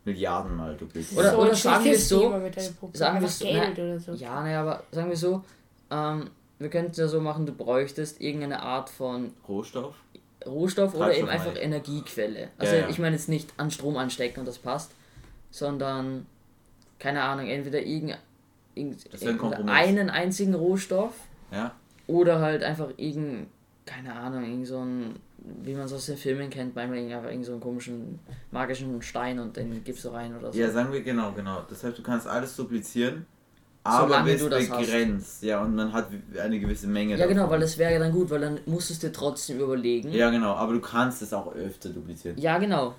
Milliarden 0.03 0.55
Mal 0.55 0.75
duplizieren. 0.75 1.19
Oder- 1.19 1.31
So 1.31 1.41
oder 1.41 1.55
sagen 1.55 1.85
wir 1.85 1.99
so, 1.99 2.31
sagen 2.93 3.21
wir 3.21 3.27
so, 3.27 3.45
Geld 3.45 3.73
na, 3.77 3.83
oder 3.83 3.99
so. 3.99 4.13
Ja, 4.13 4.41
naja, 4.41 4.61
aber 4.61 4.83
sagen 4.91 5.09
wir 5.09 5.17
so, 5.17 5.43
ähm, 5.91 6.29
wir 6.59 6.69
könnten 6.69 6.91
es 6.91 6.97
ja 6.97 7.07
so 7.07 7.19
machen, 7.21 7.45
du 7.45 7.53
bräuchtest 7.53 8.21
irgendeine 8.21 8.61
Art 8.61 8.89
von 8.89 9.33
Rohstoff? 9.47 9.95
Rohstoff 10.45 10.95
oder 10.95 11.15
eben 11.15 11.29
einfach 11.29 11.53
ich. 11.53 11.61
Energiequelle. 11.61 12.49
Also 12.57 12.75
ja. 12.75 12.89
ich 12.89 12.97
meine 12.99 13.15
jetzt 13.15 13.29
nicht 13.29 13.53
an 13.57 13.69
Strom 13.71 13.97
anstecken 13.97 14.39
und 14.39 14.47
das 14.47 14.57
passt, 14.57 14.91
sondern 15.51 16.25
keine 16.99 17.23
Ahnung, 17.23 17.47
entweder 17.47 17.81
irgend, 17.81 18.17
irgend, 18.75 19.05
einen 19.67 20.09
einzigen 20.09 20.53
Rohstoff 20.53 21.13
Ja? 21.51 21.75
oder 22.07 22.39
halt 22.39 22.63
einfach 22.63 22.89
irgend, 22.97 23.47
keine 23.93 24.13
Ahnung, 24.13 24.43
irgend 24.43 24.67
so 24.67 24.79
ein, 24.79 25.15
wie 25.63 25.73
man 25.73 25.83
es 25.85 25.93
aus 25.93 26.05
den 26.05 26.17
Filmen 26.17 26.49
kennt, 26.49 26.75
manchmal 26.75 26.99
irgend- 26.99 27.13
einfach 27.13 27.29
irgend 27.29 27.45
so 27.45 27.51
einen 27.51 27.61
komischen 27.61 28.19
magischen 28.51 29.01
Stein 29.01 29.39
und 29.39 29.57
den 29.57 29.83
gibst 29.83 30.05
du 30.05 30.09
rein 30.09 30.35
oder 30.37 30.51
so. 30.51 30.59
Ja, 30.59 30.69
sagen 30.71 30.91
wir 30.93 31.01
genau, 31.01 31.31
genau. 31.33 31.63
Das 31.69 31.83
heißt, 31.83 31.97
du 31.97 32.03
kannst 32.03 32.27
alles 32.27 32.55
duplizieren, 32.55 33.25
aber 33.83 34.07
Solange 34.07 34.31
bist 34.31 34.45
du 34.45 34.49
das 34.49 34.69
hast. 34.69 34.77
begrenzt. 34.79 35.43
Ja, 35.43 35.61
und 35.63 35.75
man 35.75 35.91
hat 35.91 36.07
eine 36.41 36.59
gewisse 36.59 36.87
Menge 36.87 37.17
Ja, 37.17 37.25
genau, 37.25 37.41
davon. 37.41 37.51
weil 37.53 37.59
das 37.61 37.77
wäre 37.77 37.93
ja 37.93 37.99
dann 37.99 38.11
gut, 38.11 38.29
weil 38.29 38.39
dann 38.41 38.59
musstest 38.65 39.03
du 39.03 39.11
trotzdem 39.11 39.59
überlegen. 39.59 40.11
Ja, 40.13 40.29
genau, 40.29 40.53
aber 40.53 40.73
du 40.73 40.79
kannst 40.81 41.21
es 41.21 41.33
auch 41.33 41.53
öfter 41.53 41.89
duplizieren. 41.89 42.37
Ja, 42.39 42.57
genau. 42.59 42.95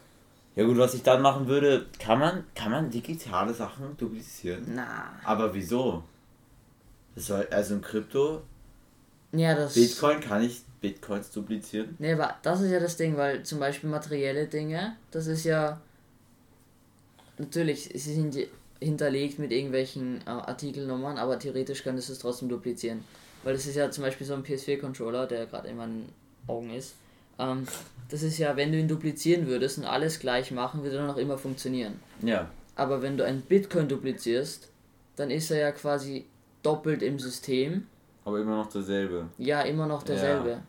Ja 0.54 0.64
gut, 0.64 0.76
was 0.76 0.92
ich 0.92 1.02
dann 1.02 1.22
machen 1.22 1.46
würde, 1.48 1.86
kann 1.98 2.18
man, 2.18 2.44
kann 2.54 2.70
man 2.70 2.90
digitale 2.90 3.54
Sachen 3.54 3.96
duplizieren? 3.96 4.64
Na. 4.74 5.04
Aber 5.24 5.54
wieso? 5.54 6.02
Das 7.14 7.26
soll, 7.26 7.46
also 7.50 7.74
im 7.74 7.80
Krypto, 7.80 8.42
Ja, 9.32 9.54
das. 9.54 9.74
Bitcoin 9.74 10.20
kann 10.20 10.42
ich 10.44 10.62
Bitcoins 10.80 11.30
duplizieren. 11.30 11.96
Nee, 11.98 12.12
aber 12.12 12.36
das 12.42 12.60
ist 12.60 12.70
ja 12.70 12.80
das 12.80 12.96
Ding, 12.96 13.16
weil 13.16 13.42
zum 13.42 13.58
Beispiel 13.58 13.88
materielle 13.88 14.46
Dinge, 14.46 14.96
das 15.10 15.26
ist 15.26 15.44
ja. 15.44 15.80
Natürlich, 17.38 17.90
sie 17.94 18.14
sind 18.14 18.36
hinterlegt 18.78 19.38
mit 19.38 19.52
irgendwelchen 19.52 20.20
äh, 20.26 20.30
Artikelnummern, 20.30 21.16
aber 21.16 21.38
theoretisch 21.38 21.82
könntest 21.82 22.08
du 22.08 22.12
es 22.12 22.18
trotzdem 22.18 22.48
duplizieren. 22.48 23.04
Weil 23.42 23.54
das 23.54 23.66
ist 23.66 23.76
ja 23.76 23.90
zum 23.90 24.04
Beispiel 24.04 24.26
so 24.26 24.34
ein 24.34 24.44
PS4-Controller, 24.44 25.26
der 25.26 25.46
gerade 25.46 25.68
in 25.68 25.76
meinen 25.76 26.08
Augen 26.46 26.70
ist. 26.70 26.94
Ähm, 27.38 27.66
das 28.10 28.22
ist 28.22 28.38
ja, 28.38 28.56
wenn 28.56 28.72
du 28.72 28.78
ihn 28.78 28.88
duplizieren 28.88 29.46
würdest 29.46 29.78
und 29.78 29.84
alles 29.84 30.20
gleich 30.20 30.50
machen, 30.50 30.82
würde 30.82 30.98
er 30.98 31.06
noch 31.06 31.16
immer 31.16 31.38
funktionieren. 31.38 31.94
Ja. 32.22 32.50
Aber 32.76 33.02
wenn 33.02 33.16
du 33.16 33.24
einen 33.24 33.42
Bitcoin 33.42 33.88
duplizierst, 33.88 34.68
dann 35.16 35.30
ist 35.30 35.50
er 35.50 35.58
ja 35.58 35.72
quasi 35.72 36.26
doppelt 36.62 37.02
im 37.02 37.18
System. 37.18 37.86
Aber 38.24 38.40
immer 38.40 38.56
noch 38.56 38.68
dasselbe. 38.68 39.28
Ja, 39.38 39.62
immer 39.62 39.86
noch 39.86 40.02
derselbe. 40.02 40.62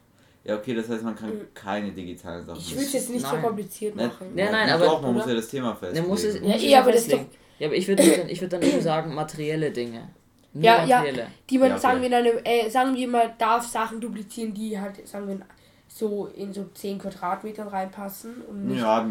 Ja, 0.43 0.57
okay, 0.57 0.74
das 0.75 0.89
heißt, 0.89 1.03
man 1.03 1.15
kann 1.15 1.31
keine 1.53 1.91
digitalen 1.91 2.45
Sachen 2.45 2.60
Ich 2.60 2.72
würde 2.74 2.86
es 2.86 2.93
jetzt 2.93 3.10
nicht 3.12 3.25
so 3.25 3.31
Nein. 3.33 3.43
kompliziert 3.43 3.95
Nein, 3.95 4.07
machen. 4.07 4.27
Nein, 4.36 4.51
nein, 4.51 4.67
ja, 4.67 4.75
aber- 4.75 4.86
Doch, 4.86 5.01
man 5.01 5.13
muss 5.13 5.24
oder? 5.24 5.31
ja 5.33 5.38
das 5.38 5.48
Thema 5.48 5.74
festlegen. 5.75 6.07
Muss 6.07 6.24
es, 6.24 6.36
Ja, 6.36 6.41
muss 6.41 6.63
eh, 6.63 6.75
aber 6.75 6.91
das 6.91 7.01
festlegen. 7.05 7.29
Ja, 7.60 7.67
aber 7.67 7.75
ich 7.77 7.88
würde 7.88 8.03
dann, 8.17 8.29
ich 8.29 8.41
würd 8.41 8.51
dann 8.53 8.62
eben 8.63 8.81
sagen, 8.81 9.13
materielle 9.15 9.72
Dinge. 9.72 10.10
Nur 10.51 10.63
Ja, 10.65 10.83
ja. 10.83 10.98
materielle. 10.98 11.27
Die 11.50 11.57
man, 11.57 11.69
Ja, 11.69 11.74
okay. 11.75 11.81
sagen 11.81 12.01
wir, 12.01 12.07
in 12.07 12.13
eine, 12.13 12.45
äh, 12.45 12.69
sagen 12.69 12.95
wir 12.95 13.07
mal, 13.07 13.33
darf 13.38 13.65
Sachen 13.65 14.01
duplizieren, 14.01 14.53
die 14.53 14.77
halt, 14.77 15.07
sagen 15.07 15.27
wir, 15.29 15.39
so 15.88 16.25
in 16.36 16.51
so 16.51 16.65
10 16.74 16.98
Quadratmetern 17.00 17.67
reinpassen 17.69 18.41
und 18.50 18.65
nicht 18.67 18.81
Ja, 18.81 19.07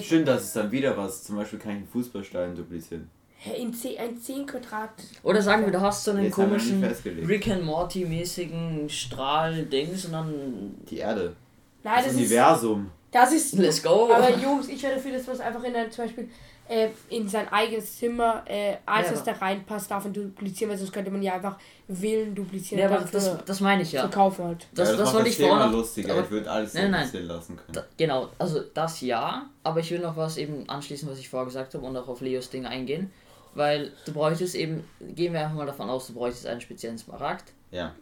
stimmt, 0.00 0.28
das 0.28 0.44
ist 0.44 0.56
dann 0.56 0.70
wieder 0.70 0.96
was. 0.96 1.24
Zum 1.24 1.36
Beispiel 1.36 1.58
kann 1.58 1.72
ich 1.72 1.76
einen 1.78 1.88
Fußballstein 1.88 2.54
duplizieren. 2.54 3.10
In 3.56 3.72
10, 3.72 3.98
ein 3.98 4.20
10 4.20 4.46
Quadrat. 4.46 4.90
Oder 5.22 5.40
sagen 5.40 5.64
wir, 5.64 5.70
du 5.72 5.80
hast 5.80 6.02
so 6.04 6.10
einen 6.10 6.24
Jetzt 6.24 6.34
komischen. 6.34 6.82
Rick 7.26 7.48
and 7.48 7.64
Morty 7.64 8.04
mäßigen 8.04 8.88
Strahl-Dings 8.88 10.06
und 10.06 10.12
dann. 10.12 10.74
Die 10.90 10.98
Erde. 10.98 11.36
Nein, 11.84 11.94
Das, 11.96 12.04
das, 12.06 12.12
ist. 12.14 12.18
Universum. 12.18 12.90
Das 13.12 13.32
ist. 13.32 13.54
Let's 13.54 13.82
go! 13.82 14.10
Aber 14.12 14.36
Jungs, 14.36 14.68
ich 14.68 14.82
wäre 14.82 14.96
dafür, 14.96 15.12
dass 15.12 15.26
man 15.26 15.36
es 15.36 15.40
einfach 15.40 15.62
in 15.62 15.74
ein, 15.74 15.90
zum 15.90 16.04
Beispiel 16.04 16.28
äh, 16.68 16.88
in 17.08 17.28
sein 17.28 17.48
eigenes 17.50 17.96
Zimmer, 17.96 18.42
äh, 18.46 18.76
alles 18.84 19.08
Ja, 19.10 19.12
was 19.14 19.24
da 19.24 19.32
reinpasst, 19.32 19.90
davon 19.90 20.12
duplizieren, 20.12 20.70
weil 20.70 20.78
sonst 20.78 20.92
könnte 20.92 21.10
man 21.10 21.22
ja 21.22 21.34
einfach 21.34 21.56
Willen 21.86 22.34
duplizieren. 22.34 22.82
Ja, 22.82 22.88
und 22.90 22.96
aber 22.96 23.10
das, 23.10 23.28
für 23.28 23.42
das 23.46 23.60
meine 23.60 23.82
ich 23.82 23.92
ja. 23.92 24.02
verkaufen 24.02 24.44
halt. 24.44 24.66
Das, 24.74 24.90
ja, 24.90 24.96
das, 24.96 25.04
macht 25.06 25.14
wollte 25.14 25.28
ich 25.30 25.38
vorher 25.38 25.66
lustiger. 25.68 26.12
aber- 26.12 26.24
ich 26.24 26.30
würde 26.30 26.50
alles 26.50 26.74
Nein, 26.74 26.90
nein. 26.90 27.08
lassen 27.26 27.56
können. 27.56 27.72
Da, 27.72 27.84
genau, 27.96 28.28
also 28.38 28.60
das 28.74 29.00
ja, 29.00 29.46
aber 29.62 29.80
ich 29.80 29.90
will 29.90 30.00
noch 30.00 30.16
was 30.16 30.36
eben 30.36 30.68
anschließen, 30.68 31.08
was 31.08 31.18
ich 31.18 31.28
vorher 31.28 31.46
gesagt 31.46 31.72
habe 31.74 31.86
und 31.86 31.96
auch 31.96 32.08
auf 32.08 32.20
Leos 32.20 32.50
Ding 32.50 32.66
eingehen. 32.66 33.10
Weil 33.54 33.92
du 34.04 34.12
bräuchtest 34.12 34.54
eben, 34.54 34.84
gehen 35.00 35.32
wir 35.32 35.40
einfach 35.40 35.54
mal 35.56 35.66
davon 35.66 35.88
aus, 35.90 36.06
du 36.06 36.14
bräuchtest 36.14 36.46
einen 36.46 36.60
speziellen 36.60 36.98
Smaragd. 36.98 37.52
Ja. 37.70 37.94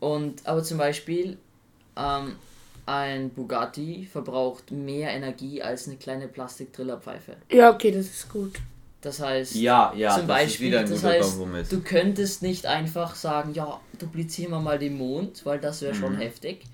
Und 0.00 0.46
aber 0.46 0.62
zum 0.62 0.78
Beispiel, 0.78 1.38
ähm, 1.96 2.36
ein 2.86 3.30
Bugatti 3.30 4.06
verbraucht 4.10 4.70
mehr 4.70 5.10
Energie 5.10 5.62
als 5.62 5.86
eine 5.88 5.96
kleine 5.96 6.28
Plastik-Trillerpfeife. 6.28 7.36
Ja, 7.50 7.70
okay, 7.72 7.90
das 7.90 8.06
ist 8.06 8.28
gut. 8.30 8.56
Das 9.00 9.20
heißt, 9.20 9.54
Ja, 9.54 9.92
ja, 9.94 10.16
zum 10.16 10.26
Beispiel, 10.26 10.70
das 10.72 11.02
heißt, 11.04 11.30
Kompromiss. 11.36 11.68
du 11.68 11.80
könntest 11.80 12.42
nicht 12.42 12.64
einfach 12.66 13.14
sagen, 13.14 13.52
ja, 13.54 13.80
duplizieren 13.98 14.50
wir 14.52 14.60
mal 14.60 14.78
den 14.78 14.96
Mond, 14.96 15.44
weil 15.44 15.58
das 15.60 15.82
wäre 15.82 15.94
schon 15.94 16.14
Mhm. 16.14 16.20
heftig. 16.20 16.64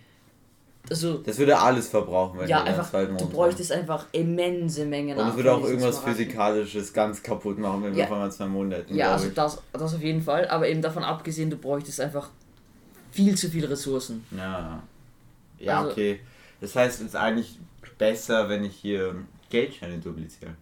Also, 0.91 1.19
Das 1.19 1.39
würde 1.39 1.57
alles 1.57 1.89
verbrauchen, 1.89 2.41
wenn 2.41 2.49
ja, 2.49 2.59
wir 2.59 2.73
dann 2.73 2.81
einfach, 2.81 3.17
du 3.17 3.29
bräuchtest 3.29 3.71
einfach 3.71 4.07
immense 4.11 4.85
Mengen 4.85 5.17
haben. 5.17 5.25
Und 5.25 5.31
es 5.31 5.37
würde 5.37 5.53
auch 5.53 5.63
irgendwas 5.65 5.97
Smaragden. 5.99 6.17
Physikalisches 6.17 6.93
ganz 6.93 7.23
kaputt 7.23 7.59
machen, 7.59 7.85
wenn 7.85 7.93
wir 7.95 8.01
Ja. 8.01 8.07
auf 8.07 8.13
einmal 8.13 8.33
zwei 8.33 8.47
Monde 8.47 8.77
hätten. 8.79 8.97
Ja, 8.97 9.13
also 9.13 9.29
ich. 9.29 9.35
das, 9.35 9.63
das 9.73 9.95
auf 9.95 10.03
jeden 10.03 10.21
Fall, 10.21 10.49
aber 10.49 10.69
eben 10.69 10.83
davon 10.83 11.05
abgesehen, 11.05 11.49
du 11.49 11.57
bräuchtest 11.57 12.01
einfach 12.01 12.31
viel 13.13 13.37
zu 13.37 13.49
viele 13.49 13.71
Ressourcen. 13.71 14.25
Ja. 14.37 14.83
Ja, 15.61 15.79
Also- 15.79 15.91
okay. 15.93 16.21
Das 16.61 16.75
heißt, 16.77 17.01
es 17.01 17.07
ist 17.07 17.17
eigentlich 17.17 17.59
besser, 17.97 18.49
wenn 18.49 18.65
ich 18.65 18.75
hier 18.75 19.15
Geldscheine 19.49 19.99
dupliziere. 19.99 20.55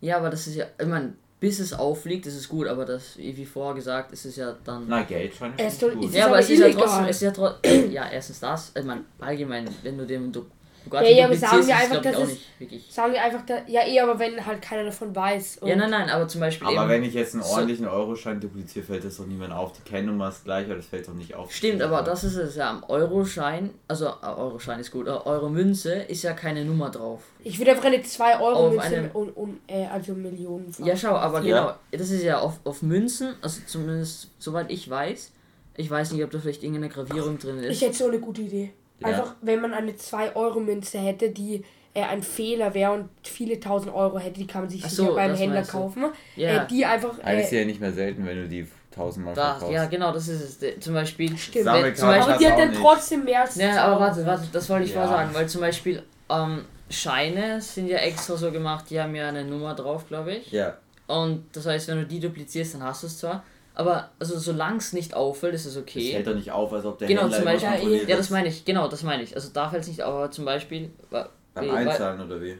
Ja, 0.00 0.16
aber 0.16 0.30
das 0.30 0.46
ist 0.46 0.54
ja, 0.56 0.64
ich 0.80 0.86
meine, 0.86 1.12
bis 1.40 1.58
es 1.58 1.72
auffliegt, 1.72 2.26
ist 2.26 2.36
es 2.36 2.48
gut, 2.48 2.66
aber 2.68 2.84
das, 2.84 3.16
wie 3.16 3.46
vorher 3.46 3.74
gesagt, 3.74 4.12
ist 4.12 4.26
es 4.26 4.36
ja 4.36 4.54
dann. 4.62 4.84
Na, 4.86 5.02
Geldscheine 5.02 5.54
ich 5.58 5.72
soll- 5.72 5.94
gut. 5.96 6.12
ja, 6.12 6.20
ist 6.20 6.26
aber 6.26 6.38
es 6.38 6.50
ist 6.50 6.58
ja 6.60 6.70
trotzdem, 6.70 7.04
es 7.06 7.16
ist 7.16 7.22
ja 7.22 7.30
trotzdem, 7.30 7.90
ja, 7.98 8.08
erstens 8.10 8.40
das, 8.40 8.72
ich 8.78 8.84
meine, 8.84 9.04
allgemein, 9.18 9.68
wenn 9.82 9.96
du 9.98 10.06
dem 10.06 10.30
Du- 10.30 10.46
Bugatti 10.84 11.10
Ja, 11.10 11.18
ja, 11.18 11.24
aber 11.26 11.36
sagen 11.36 11.66
wir 11.66 11.76
einfach, 11.76 11.96
ich, 11.96 12.02
dass 12.02 12.18
es- 12.18 12.28
nicht. 12.58 12.92
Sagen 12.92 13.12
wir 13.12 13.22
einfach, 13.22 13.42
da, 13.46 13.58
ja, 13.66 13.86
eh, 13.86 14.00
aber 14.00 14.18
wenn 14.18 14.44
halt 14.44 14.60
keiner 14.62 14.84
davon 14.84 15.14
weiß. 15.14 15.58
Und 15.58 15.68
Ja, 15.68 15.76
nein, 15.76 15.90
nein, 15.90 16.08
aber 16.10 16.26
zum 16.28 16.40
Beispiel 16.40 16.66
Aber 16.68 16.80
eben, 16.82 16.88
wenn 16.90 17.02
ich 17.04 17.14
jetzt 17.14 17.34
einen 17.34 17.42
so- 17.42 17.50
ordentlichen 17.54 17.86
Euroschein 17.86 18.40
dupliziere, 18.40 18.84
fällt 18.84 19.04
das 19.04 19.16
doch 19.18 19.26
niemand 19.26 19.52
auf. 19.52 19.72
Die 19.72 19.82
Kennnummer 19.82 20.28
ist 20.28 20.44
gleich, 20.44 20.66
aber 20.66 20.76
das 20.76 20.86
fällt 20.86 21.06
doch 21.08 21.14
nicht 21.14 21.34
auf. 21.34 21.52
Stimmt, 21.52 21.82
aber 21.82 22.02
das 22.02 22.24
ist 22.24 22.36
es 22.36 22.56
ja 22.56 22.70
am 22.70 22.84
Euroschein, 22.88 23.70
also 23.88 24.06
äh, 24.06 24.26
Euroschein 24.36 24.80
ist 24.80 24.90
gut, 24.90 25.06
äh, 25.06 25.10
Euro-Münze 25.10 25.94
ist 25.94 26.22
ja 26.22 26.32
keine 26.32 26.64
Nummer 26.64 26.90
drauf. 26.90 27.22
Ich 27.44 27.58
würde 27.58 27.72
einfach 27.72 27.84
eine 27.86 28.02
2 28.02 28.40
Euro 28.40 28.66
Auf 28.68 28.72
Münze 28.72 28.86
einem- 28.86 29.10
und, 29.12 29.30
und 29.36 29.60
äh, 29.66 29.86
also 29.86 30.12
Millionen. 30.12 30.74
Ja, 30.84 30.96
schau, 30.96 31.14
aber 31.16 31.40
Ja. 31.42 31.60
genau, 31.60 31.74
das 32.02 32.10
ist 32.10 32.22
ja 32.22 32.38
auf, 32.38 32.60
auf 32.64 32.82
Münzen, 32.82 33.34
also 33.42 33.60
zumindest 33.66 34.28
soweit 34.38 34.70
ich 34.70 34.88
weiß. 34.88 35.32
Ich 35.76 35.90
weiß 35.90 36.12
nicht, 36.12 36.22
ob 36.24 36.30
da 36.30 36.38
vielleicht 36.38 36.62
irgendeine 36.62 36.88
Gravierung 36.92 37.38
drin 37.38 37.62
Ich 37.62 37.70
ist. 37.70 37.82
hätte 37.82 37.94
so 37.96 38.08
eine 38.08 38.18
gute 38.18 38.42
Idee. 38.42 38.72
Ja. 39.00 39.08
Einfach, 39.08 39.34
wenn 39.42 39.60
man 39.60 39.72
eine 39.74 39.96
2 39.96 40.36
Euro 40.36 40.60
Münze 40.60 40.98
hätte, 40.98 41.30
die 41.30 41.64
äh, 41.94 42.02
ein 42.02 42.22
Fehler 42.22 42.72
wäre 42.74 42.92
und 42.92 43.08
viele 43.24 43.58
tausend 43.58 43.92
Euro 43.94 44.18
hätte, 44.18 44.38
die 44.40 44.46
kann 44.46 44.62
man 44.62 44.70
sich 44.70 44.82
sicher 44.82 44.94
so, 44.94 45.14
beim 45.14 45.34
Händler 45.34 45.62
kaufen. 45.62 46.04
Ja, 46.36 46.62
Äh, 46.62 46.66
die 46.68 46.84
einfach. 46.84 47.18
Eigentlich 47.20 47.46
ist 47.46 47.52
Äh, 47.52 47.60
ja 47.60 47.64
nicht 47.66 47.80
mehr 47.80 47.92
selten, 47.92 48.24
wenn 48.26 48.36
du 48.36 48.48
die 48.48 48.66
tausendmal 48.94 49.34
da, 49.34 49.52
verkaufst. 49.52 49.72
ja, 49.74 49.84
genau, 49.86 50.12
das 50.12 50.28
ist 50.28 50.62
es. 50.62 50.80
Zum 50.80 50.94
Beispiel. 50.94 51.36
Stimmt. 51.36 51.66
wenn- 51.66 51.94
zum 51.96 52.08
Beispiel 52.08 52.32
aber 52.34 52.38
die 52.38 52.46
hat 52.48 52.58
dann 52.58 52.70
nicht. 52.70 52.80
trotzdem 52.80 53.24
mehr 53.24 53.40
als. 53.42 53.56
Ja, 53.56 53.72
2 53.72 53.78
aber 53.80 54.00
warte, 54.00 54.26
warte, 54.26 54.48
das 54.52 54.68
wollte 54.68 54.84
ich 54.84 54.90
Ja. 54.94 55.02
vorher 55.02 55.16
sagen, 55.24 55.34
weil 55.34 55.48
zum 55.48 55.60
Beispiel 55.62 56.02
ähm, 56.30 56.64
Scheine 56.88 57.60
sind 57.60 57.88
ja 57.88 57.98
extra 57.98 58.36
so 58.36 58.50
gemacht, 58.52 58.84
die 58.90 59.00
haben 59.00 59.14
ja 59.14 59.28
eine 59.28 59.44
Nummer 59.44 59.74
drauf, 59.74 60.06
glaube 60.06 60.34
ich. 60.34 60.52
Ja, 60.52 60.76
Und 61.06 61.44
das 61.52 61.66
heißt, 61.66 61.88
wenn 61.88 61.96
du 61.98 62.06
die 62.06 62.20
duplizierst, 62.20 62.74
dann 62.74 62.84
hast 62.84 63.02
du 63.02 63.06
es 63.08 63.18
zwar. 63.18 63.42
Aber 63.80 64.10
also 64.18 64.38
solange 64.38 64.76
es 64.76 64.92
nicht 64.92 65.14
auffällt, 65.14 65.54
ist 65.54 65.64
es 65.64 65.74
das 65.74 65.82
okay. 65.82 66.12
hält 66.12 66.26
doch 66.26 66.34
nicht 66.34 66.50
auf, 66.50 66.70
als 66.72 66.84
ob 66.84 66.98
der 66.98 67.08
Genau, 67.08 67.22
Händler 67.22 67.36
zum 67.38 67.42
immer 67.46 67.52
Beispiel. 67.54 67.70
kontrolliert 67.70 68.08
Ja, 68.08 68.14
ist. 68.16 68.18
das 68.20 68.30
meine 68.30 68.48
ich, 68.48 68.64
genau, 68.66 68.88
das 68.88 69.02
meine 69.02 69.22
ich. 69.22 69.34
Also 69.34 69.48
da 69.54 69.70
fällt 69.70 69.82
es 69.82 69.88
nicht 69.88 70.02
auf, 70.02 70.14
aber 70.14 70.30
zum 70.30 70.44
Beispiel. 70.44 70.90
Beim 71.08 71.70
Einzahlen 71.70 72.20
oder 72.20 72.40
wie? 72.42 72.58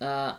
Äh, 0.00 0.32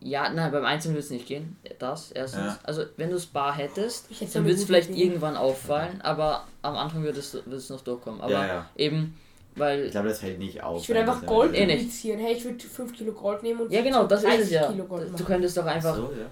ja, 0.00 0.30
nein, 0.30 0.52
beim 0.52 0.64
Einzelnen 0.64 0.94
wird 0.94 1.04
es 1.04 1.10
nicht 1.10 1.26
gehen. 1.26 1.56
Das 1.80 2.12
erstens. 2.12 2.40
Ja. 2.44 2.58
Also, 2.62 2.84
wenn 2.96 3.10
du 3.10 3.16
es 3.16 3.26
bar 3.26 3.52
hättest, 3.56 4.06
dann 4.34 4.44
würde 4.44 4.54
es 4.54 4.64
vielleicht 4.64 4.90
Idee. 4.90 5.02
irgendwann 5.04 5.36
auffallen, 5.36 6.00
aber 6.02 6.44
am 6.62 6.76
Anfang 6.76 7.02
wird 7.02 7.16
es, 7.16 7.34
wird 7.34 7.46
es 7.48 7.68
noch 7.70 7.80
durchkommen. 7.80 8.20
Aber 8.20 8.30
Ja, 8.32 8.46
ja. 8.46 8.66
eben, 8.76 9.18
Weil. 9.56 9.86
Ich 9.86 9.90
glaube, 9.90 10.08
das 10.10 10.20
fällt 10.20 10.38
nicht 10.38 10.62
auf. 10.62 10.82
Ich 10.82 10.88
würde 10.88 11.00
einfach 11.00 11.18
das- 11.20 11.26
Gold 11.28 11.52
Eh 11.54 11.66
nicht. 11.66 11.80
duplizieren. 11.80 12.20
Hey, 12.20 12.34
ich 12.34 12.44
würde 12.44 12.60
5 12.64 12.92
Kilo 12.96 13.10
Gold 13.12 13.42
nehmen 13.42 13.60
und 13.62 13.72
Ja, 13.72 13.82
genau, 13.82 14.04
das 14.06 14.22
ist 14.22 14.28
es 14.28 14.36
30 14.36 14.52
ja. 14.52 14.70
Du 15.16 15.24
könntest 15.24 15.56
doch 15.56 15.66
einfach. 15.66 15.96
So, 15.96 16.02
ja. 16.12 16.26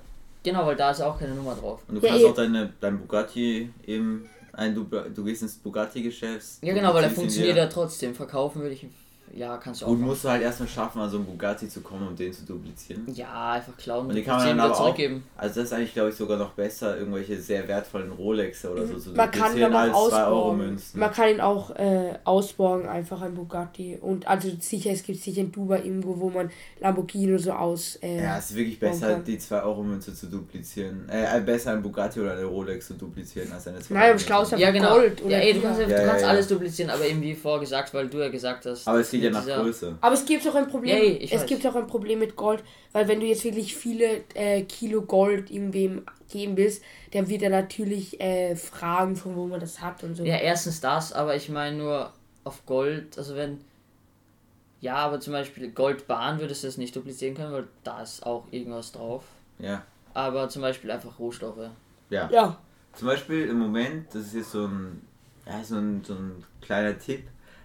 Genau, 0.46 0.64
weil 0.64 0.76
da 0.76 0.92
ist 0.92 1.00
auch 1.00 1.18
keine 1.18 1.34
Nummer 1.34 1.56
drauf. 1.56 1.80
Und 1.88 1.96
du 1.96 2.00
Ja, 2.02 2.10
kannst 2.10 2.24
eh. 2.24 2.28
auch 2.28 2.34
deine, 2.34 2.72
dein 2.80 3.00
Bugatti 3.00 3.68
eben. 3.84 4.30
Ein, 4.52 4.76
du, 4.76 4.84
du 4.84 5.24
gehst 5.24 5.42
ins 5.42 5.56
Bugatti-Geschäft. 5.56 6.62
Ja, 6.62 6.72
genau, 6.72 6.94
weil 6.94 7.02
ihn 7.04 7.10
funktioniert 7.10 7.56
ja 7.56 7.66
trotzdem. 7.66 8.14
Verkaufen 8.14 8.62
würde 8.62 8.74
ich. 8.74 8.86
Ja, 9.34 9.56
kannst 9.58 9.82
du 9.82 9.86
auch. 9.86 9.90
Und 9.90 10.00
musst 10.00 10.24
du 10.24 10.28
halt 10.30 10.42
erstmal 10.42 10.68
schaffen, 10.68 11.00
an 11.00 11.10
so 11.10 11.16
einen 11.18 11.26
Bugatti 11.26 11.68
zu 11.68 11.80
kommen, 11.80 12.08
um 12.08 12.16
den 12.16 12.32
zu 12.32 12.44
duplizieren. 12.44 13.04
Ja, 13.12 13.52
einfach 13.52 13.76
klauen 13.76 14.06
Und 14.06 14.14
die 14.14 14.20
und 14.20 14.26
kann 14.26 14.36
man 14.38 14.46
den 14.48 14.56
dann 14.58 14.66
aber 14.66 14.74
auch, 14.74 14.78
zurückgeben. 14.84 15.24
also 15.36 15.54
das 15.60 15.64
ist 15.64 15.72
eigentlich, 15.74 15.92
glaube 15.92 16.08
ich, 16.10 16.16
sogar 16.16 16.38
noch 16.38 16.50
besser, 16.52 16.96
irgendwelche 16.98 17.40
sehr 17.40 17.66
wertvollen 17.68 18.12
Rolexe 18.12 18.70
oder 18.72 18.86
so 18.86 18.98
zu 18.98 19.10
Mhm. 19.10 19.16
Man 19.16 19.30
kann 19.30 19.56
ihn 19.56 19.60
duplizieren 19.62 19.74
auch 19.74 19.78
als 19.78 19.90
2 19.90 19.94
Euro 19.96 20.36
ausbauen. 20.36 20.58
Münzen. 20.58 21.00
Man 21.00 21.12
kann 21.12 21.28
ihn 21.30 21.40
auch 21.40 21.70
äh, 21.76 22.18
ausbauen, 22.24 22.86
einfach 22.88 23.20
ein 23.22 23.34
Bugatti. 23.34 23.98
Und 24.00 24.26
also 24.26 24.48
sicher, 24.60 24.90
es 24.90 25.02
gibt 25.02 25.20
sicher 25.20 25.40
in 25.42 25.52
Dubai 25.52 25.82
irgendwo, 25.82 26.18
wo 26.18 26.30
man 26.30 26.50
Lamborghini 26.80 27.32
oder 27.34 27.38
so 27.42 27.52
aus. 27.52 27.96
Äh, 28.02 28.22
Ja, 28.22 28.38
es 28.38 28.50
ist 28.50 28.56
wirklich 28.56 28.78
besser, 28.78 29.12
kann. 29.14 29.24
die 29.24 29.38
2 29.38 29.62
Euro 29.62 29.82
Münze 29.82 30.14
zu 30.14 30.26
duplizieren. 30.26 31.08
Äh, 31.08 31.40
besser 31.40 31.72
ein 31.72 31.82
Bugatti 31.82 32.20
oder 32.20 32.32
eine 32.32 32.44
Rolex 32.44 32.86
zu 32.88 32.94
duplizieren 32.94 33.52
als 33.52 33.66
eine 33.68 33.80
2 33.80 33.94
Nein, 33.94 34.04
aber 34.10 34.14
ist 34.16 34.30
einfach 34.30 34.58
Ja, 34.58 34.70
genau. 34.70 34.94
Gold 34.94 35.22
oder 35.22 35.30
ja, 35.32 35.38
ey, 35.38 35.52
du 35.54 35.60
kannst, 35.60 35.80
Ja, 35.80 35.86
du 35.86 35.92
ja, 35.92 36.06
kannst 36.06 36.22
ja. 36.22 36.28
alles 36.28 36.48
duplizieren, 36.48 36.90
aber 36.90 37.04
eben 37.06 37.20
wie 37.22 37.34
vorher 37.34 37.60
gesagt, 37.60 37.92
weil 37.94 38.08
du 38.08 38.18
ja 38.18 38.28
gesagt 38.28 38.66
hast. 38.66 38.86
Aber 38.88 39.00
es 39.00 39.10
geht 39.16 39.24
ja 39.24 39.30
nach 39.30 39.44
dieser- 39.44 39.62
Größe. 39.62 39.98
Aber 40.00 40.14
es 40.14 40.24
gibt 40.24 40.46
auch 40.48 40.54
ein 40.54 40.68
Problem. 40.68 41.16
Ich 41.20 41.32
es 41.32 41.40
weiß. 41.42 41.46
gibt 41.46 41.66
auch 41.66 41.74
ein 41.74 41.86
Problem 41.86 42.18
mit 42.18 42.36
Gold, 42.36 42.62
weil 42.92 43.08
wenn 43.08 43.20
du 43.20 43.26
jetzt 43.26 43.44
wirklich 43.44 43.76
viele 43.76 44.22
äh, 44.34 44.62
Kilo 44.62 45.02
Gold 45.02 45.50
irgendwem 45.50 46.02
geben 46.30 46.56
willst, 46.56 46.82
der 47.12 47.28
wird 47.28 47.42
er 47.42 47.50
natürlich 47.50 48.20
äh, 48.20 48.56
fragen, 48.56 49.16
von 49.16 49.36
wo 49.36 49.46
man 49.46 49.60
das 49.60 49.80
hat 49.80 50.02
und 50.02 50.14
so. 50.14 50.24
Ja, 50.24 50.36
erstens 50.36 50.80
das, 50.80 51.12
aber 51.12 51.36
ich 51.36 51.48
meine 51.48 51.76
nur 51.76 52.12
auf 52.44 52.64
Gold, 52.66 53.16
also 53.18 53.34
wenn. 53.36 53.60
Ja, 54.80 54.96
aber 54.96 55.20
zum 55.20 55.32
Beispiel 55.32 55.70
Goldbahn 55.70 56.38
würdest 56.38 56.62
du 56.62 56.68
das 56.68 56.76
nicht 56.76 56.94
duplizieren 56.94 57.34
können, 57.34 57.52
weil 57.52 57.66
da 57.82 58.02
ist 58.02 58.24
auch 58.26 58.44
irgendwas 58.50 58.92
drauf. 58.92 59.24
Ja. 59.58 59.82
Aber 60.14 60.48
zum 60.48 60.62
Beispiel 60.62 60.90
einfach 60.90 61.18
Rohstoffe. 61.18 61.70
Ja. 62.10 62.28
Ja. 62.30 62.58
Zum 62.94 63.08
Beispiel 63.08 63.48
im 63.48 63.58
Moment, 63.58 64.06
das 64.14 64.22
ist 64.26 64.34
jetzt 64.34 64.52
so 64.52 64.66
ein, 64.66 65.02
ja, 65.46 65.62
so 65.64 65.76
ein, 65.76 66.02
so 66.04 66.14
ein 66.14 66.44
kleiner 66.60 66.98
Tipp. 66.98 67.24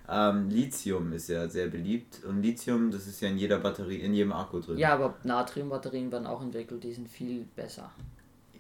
Ähm, 0.10 0.50
Lithium 0.50 1.14
ist 1.14 1.30
ja 1.30 1.48
sehr 1.48 1.68
beliebt 1.68 2.24
und 2.26 2.42
Lithium, 2.42 2.92
das 2.92 3.08
ist 3.08 3.22
ja 3.22 3.30
in 3.30 3.38
jeder 3.38 3.60
Batterie, 3.60 3.98
in 3.98 4.14
jedem 4.14 4.34
Akku 4.34 4.60
drin. 4.60 4.78
Ja, 4.78 4.94
aber 4.94 5.16
Natriumbatterien 5.24 6.12
werden 6.12 6.28
auch 6.28 6.42
entwickelt, 6.42 6.84
die 6.84 6.94
sind 6.94 7.08
viel 7.08 7.46
besser. 7.56 7.92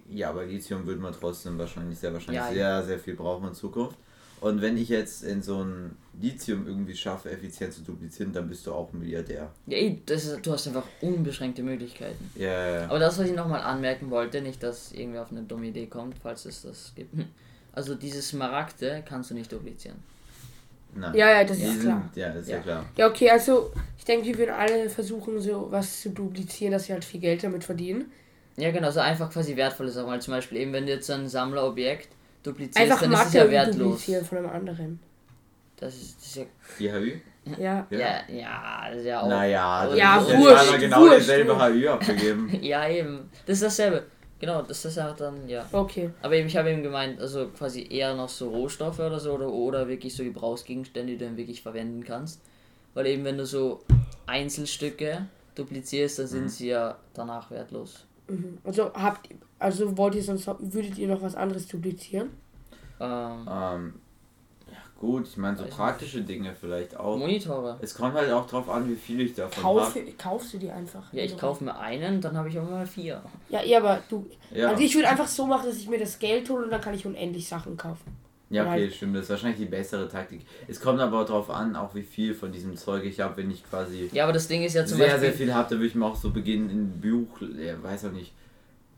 Ja, 0.09 0.29
aber 0.29 0.45
Lithium 0.45 0.85
würde 0.85 1.01
man 1.01 1.13
trotzdem 1.13 1.57
wahrscheinlich, 1.57 1.99
sehr 1.99 2.13
wahrscheinlich 2.13 2.41
Ja, 2.41 2.53
sehr, 2.53 2.83
sehr 2.83 2.99
viel 2.99 3.15
brauchen 3.15 3.47
in 3.47 3.53
Zukunft. 3.53 3.97
Und 4.41 4.59
wenn 4.59 4.75
ich 4.75 4.89
jetzt 4.89 5.23
in 5.23 5.43
so 5.43 5.63
ein 5.63 5.95
Lithium 6.19 6.65
irgendwie 6.67 6.95
schaffe, 6.95 7.29
effizient 7.29 7.73
zu 7.73 7.81
duplizieren, 7.81 8.33
dann 8.33 8.49
bist 8.49 8.65
du 8.65 8.73
auch 8.73 8.91
Milliardär. 8.91 9.51
Ja, 9.67 9.77
ey, 9.77 10.01
das 10.05 10.25
ist, 10.25 10.45
du 10.45 10.51
hast 10.51 10.67
einfach 10.67 10.85
unbeschränkte 11.01 11.61
Möglichkeiten. 11.61 12.31
Ja, 12.35 12.49
ja, 12.49 12.75
ja. 12.81 12.85
Aber 12.85 12.97
das, 12.97 13.19
was 13.19 13.27
ich 13.27 13.35
nochmal 13.35 13.61
anmerken 13.61 14.09
wollte, 14.09 14.41
nicht, 14.41 14.63
dass 14.63 14.93
irgendwer 14.93 15.21
auf 15.21 15.31
eine 15.31 15.43
dumme 15.43 15.67
Idee 15.67 15.85
kommt, 15.85 16.15
falls 16.23 16.45
es 16.45 16.63
das 16.63 16.91
gibt. 16.95 17.13
Also 17.71 17.93
diese 17.93 18.21
Smaragde 18.21 19.03
kannst 19.07 19.29
du 19.29 19.35
nicht 19.35 19.51
duplizieren. 19.51 19.97
Nein. 20.93 21.13
Ja, 21.15 21.29
ja, 21.31 21.43
das 21.43 21.57
Die 21.57 21.63
ist 21.63 21.71
sind- 21.73 21.81
klar. 21.83 22.09
Ja, 22.15 22.29
das 22.29 22.43
ist 22.43 22.49
ja, 22.49 22.57
Ja. 22.57 22.61
klar. 22.63 22.85
Ja, 22.97 23.07
okay, 23.07 23.29
also 23.29 23.71
ich 23.97 24.03
denke, 24.05 24.25
wir 24.27 24.37
würden 24.37 24.51
alle 24.55 24.89
versuchen, 24.89 25.39
so 25.39 25.67
was 25.71 26.01
zu 26.01 26.09
duplizieren, 26.09 26.73
dass 26.73 26.87
wir 26.87 26.93
halt 26.95 27.05
viel 27.05 27.19
Geld 27.21 27.43
damit 27.43 27.63
verdienen. 27.63 28.11
Ja, 28.57 28.71
genau, 28.71 28.91
so 28.91 28.99
einfach 28.99 29.31
quasi 29.31 29.55
wertvolle 29.55 29.89
Sachen. 29.89 30.09
Weil 30.09 30.21
zum 30.21 30.33
Beispiel 30.33 30.57
eben, 30.59 30.73
wenn 30.73 30.85
du 30.85 30.91
jetzt 30.91 31.07
so 31.07 31.13
ein 31.13 31.27
Sammlerobjekt 31.29 32.09
duplizierst, 32.43 32.77
Einfach 32.91 33.01
dann 33.01 33.13
ist 33.13 33.27
es 33.27 33.33
ja 33.33 33.49
wertlos. 33.49 33.77
duplizieren 33.77 34.25
von 34.25 34.37
einem 34.39 34.49
anderen. 34.49 34.99
Das 35.77 35.95
ist, 35.95 36.17
das 36.19 36.27
ist 36.27 36.35
ja, 36.35 36.43
Die 36.79 36.91
HÜ? 36.91 37.11
Ja. 37.57 37.87
ja, 37.89 38.21
ja, 38.27 38.83
das 38.89 38.97
ist 38.99 39.05
ja 39.05 39.21
auch. 39.21 39.27
Naja, 39.29 39.87
das 39.87 39.97
Ja, 39.97 40.19
ist 40.19 40.37
wurscht, 40.37 40.79
genau 40.79 40.99
wurscht, 40.99 41.19
dieselbe 41.21 41.55
wurscht. 41.55 41.71
HÜ 41.73 41.89
abgegeben. 41.89 42.49
Ja, 42.61 42.87
eben. 42.87 43.29
Das 43.47 43.55
ist 43.55 43.63
dasselbe. 43.63 44.03
Genau, 44.41 44.63
das 44.63 44.83
ist 44.85 44.97
auch 44.97 45.15
dann, 45.15 45.47
ja. 45.47 45.65
Okay. 45.71 46.09
Aber 46.23 46.33
eben, 46.35 46.47
ich 46.47 46.57
habe 46.57 46.71
eben 46.71 46.81
gemeint, 46.83 47.21
also 47.21 47.47
quasi 47.49 47.87
eher 47.89 48.15
noch 48.15 48.27
so 48.27 48.49
Rohstoffe 48.49 48.99
oder 48.99 49.19
so 49.19 49.33
oder, 49.33 49.47
oder 49.49 49.87
wirklich 49.87 50.15
so 50.15 50.23
Gebrauchsgegenstände, 50.23 51.13
die 51.13 51.17
du 51.19 51.25
dann 51.25 51.37
wirklich 51.37 51.61
verwenden 51.61 52.03
kannst. 52.03 52.41
Weil 52.95 53.05
eben, 53.05 53.23
wenn 53.23 53.37
du 53.37 53.45
so 53.45 53.83
Einzelstücke 54.25 55.27
duplizierst, 55.55 56.17
dann 56.19 56.25
Mhm. 56.25 56.29
sind 56.29 56.49
sie 56.49 56.67
ja 56.69 56.97
danach 57.13 57.51
wertlos. 57.51 58.05
Mhm. 58.27 58.57
Also 58.63 58.91
habt 58.93 59.29
also 59.59 59.95
wollt 59.95 60.15
ihr 60.15 60.23
sonst 60.23 60.47
würdet 60.47 60.97
ihr 60.97 61.07
noch 61.07 61.21
was 61.21 61.35
anderes 61.35 61.67
duplizieren? 61.67 62.31
Ähm, 62.99 63.47
Ähm, 63.47 63.47
ja, 63.47 64.00
gut, 65.01 65.27
ich 65.27 65.35
meine, 65.37 65.57
so 65.57 65.63
Weiß 65.63 65.69
nicht. 65.69 65.77
praktische 65.77 66.21
Dinge 66.21 66.53
vielleicht 66.53 66.95
auch. 66.95 67.17
Monitore. 67.17 67.77
Es 67.81 67.95
kommt 67.95 68.13
halt 68.13 68.31
auch 68.31 68.45
drauf 68.47 68.69
an, 68.69 68.87
wie 68.87 68.95
viel 68.95 69.19
ich 69.21 69.33
davon 69.33 69.63
Kauf, 69.63 69.95
habe. 69.95 70.11
kaufst 70.17 70.53
du 70.53 70.57
die 70.59 70.69
einfach? 70.69 71.11
Ja, 71.11 71.23
ich 71.23 71.33
Also- 71.33 71.41
kaufe 71.47 71.63
mir 71.63 71.75
einen, 71.77 72.21
dann 72.21 72.37
habe 72.37 72.49
ich 72.49 72.59
auch 72.59 72.69
mal 72.69 72.85
vier. 72.85 73.21
Ja, 73.49 73.63
ja, 73.63 73.79
aber 73.79 73.99
du. 74.09 74.27
Ja. 74.53 74.69
Also 74.69 74.83
ich 74.83 74.93
würde 74.95 75.09
einfach 75.09 75.27
so 75.27 75.45
machen, 75.47 75.65
dass 75.67 75.77
ich 75.77 75.89
mir 75.89 75.99
das 75.99 76.19
Geld 76.19 76.47
hole 76.49 76.65
und 76.65 76.69
dann 76.71 76.79
kann 76.81 76.93
ich 76.93 77.05
unendlich 77.05 77.47
Sachen 77.47 77.75
kaufen. 77.75 78.15
Ja, 78.51 78.63
okay, 78.63 78.71
Halt. 78.81 78.93
stimmt. 78.93 79.15
Das 79.15 79.23
ist 79.23 79.29
wahrscheinlich 79.29 79.59
die 79.59 79.65
bessere 79.65 80.07
Taktik. 80.09 80.41
Es 80.67 80.79
kommt 80.79 80.99
aber 80.99 81.23
darauf 81.25 81.49
an, 81.49 81.75
auch 81.75 81.95
wie 81.95 82.03
viel 82.03 82.33
von 82.35 82.51
diesem 82.51 82.75
Zeug 82.75 83.03
ich 83.05 83.19
habe, 83.21 83.37
wenn 83.37 83.49
ich 83.49 83.67
quasi 83.69 84.09
Ja, 84.13 84.25
aber 84.25 84.33
das 84.33 84.47
Ding 84.49 84.61
ist 84.63 84.73
ja 84.75 84.85
zum 84.85 84.97
sehr, 84.97 85.07
Beispiel. 85.07 85.21
sehr 85.29 85.33
viel 85.33 85.53
habe, 85.53 85.69
dann 85.69 85.77
würde 85.79 85.87
ich 85.87 85.95
mir 85.95 86.05
auch 86.05 86.15
so 86.17 86.29
beginnen 86.31 86.69
in 86.69 86.99
Buch, 87.01 87.41
ja, 87.57 87.81
weiß 87.81 88.05
auch 88.05 88.11
nicht. 88.11 88.33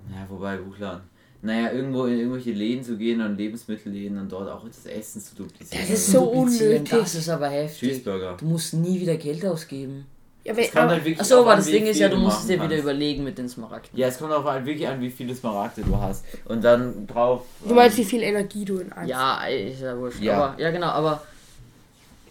Ja, 0.10 0.26
wobei 0.28 0.58
Buchladen. 0.58 1.02
Naja, 1.46 1.74
irgendwo 1.74 2.06
in 2.06 2.20
irgendwelche 2.20 2.52
Läden 2.52 2.84
zu 2.86 2.96
gehen 2.98 3.20
und 3.22 3.36
Lebensmittelläden 3.38 4.18
und 4.18 4.32
dort 4.32 4.50
auch 4.50 4.66
das 4.66 4.86
Essen 4.86 5.22
zu 5.22 5.36
duplizieren. 5.36 5.84
Das 5.88 6.00
ist 6.00 6.08
so 6.12 6.24
unnötig. 6.24 6.90
Das 6.90 7.16
ist 7.16 7.28
aber 7.28 7.50
heftig. 7.50 7.90
Cheeseburger. 7.90 8.38
Du 8.40 8.46
musst 8.46 8.74
nie 8.74 9.00
wieder 9.02 9.18
Geld 9.18 9.46
ausgeben. 9.46 10.06
Ja, 10.46 10.52
Es 10.54 10.58
wenn, 10.58 10.66
kommt 10.68 10.78
aber, 10.78 10.92
halt 10.92 11.04
wirklich 11.04 11.20
Achso, 11.20 11.42
aber 11.42 11.56
das 11.58 11.68
wie 11.68 11.72
Ding 11.72 11.86
ist 11.86 11.94
viel 11.98 12.02
ja, 12.04 12.10
du 12.10 12.16
musst 12.18 12.40
es 12.42 12.48
dir 12.48 12.54
wieder 12.56 12.68
kannst. 12.70 12.84
überlegen 12.84 13.24
mit 13.26 13.38
den 13.38 13.50
Smaragden. 13.50 13.98
Ja, 14.00 14.08
es 14.08 14.18
kommt 14.18 14.32
auch 14.32 14.44
halt 14.46 14.66
wirklich 14.66 14.88
an, 14.88 15.02
wie 15.02 15.10
viele 15.10 15.36
Smaragde 15.36 15.82
du 15.84 15.98
hast. 15.98 16.24
Und 16.46 16.64
dann 16.64 17.08
drauf. 17.08 17.42
du 17.68 17.74
meinst, 17.74 17.98
wie 17.98 18.02
ähm, 18.04 18.08
viel 18.08 18.24
Energie 18.24 18.64
du 18.66 18.78
in 18.78 18.92
eins. 18.94 19.10
Ja, 19.10 19.46
ist 19.46 19.82
ja 19.82 19.98
wurscht. 19.98 20.22
Ja. 20.22 20.38
Aber, 20.46 20.62
ja, 20.62 20.72
genau, 20.72 20.88
aber 20.88 21.24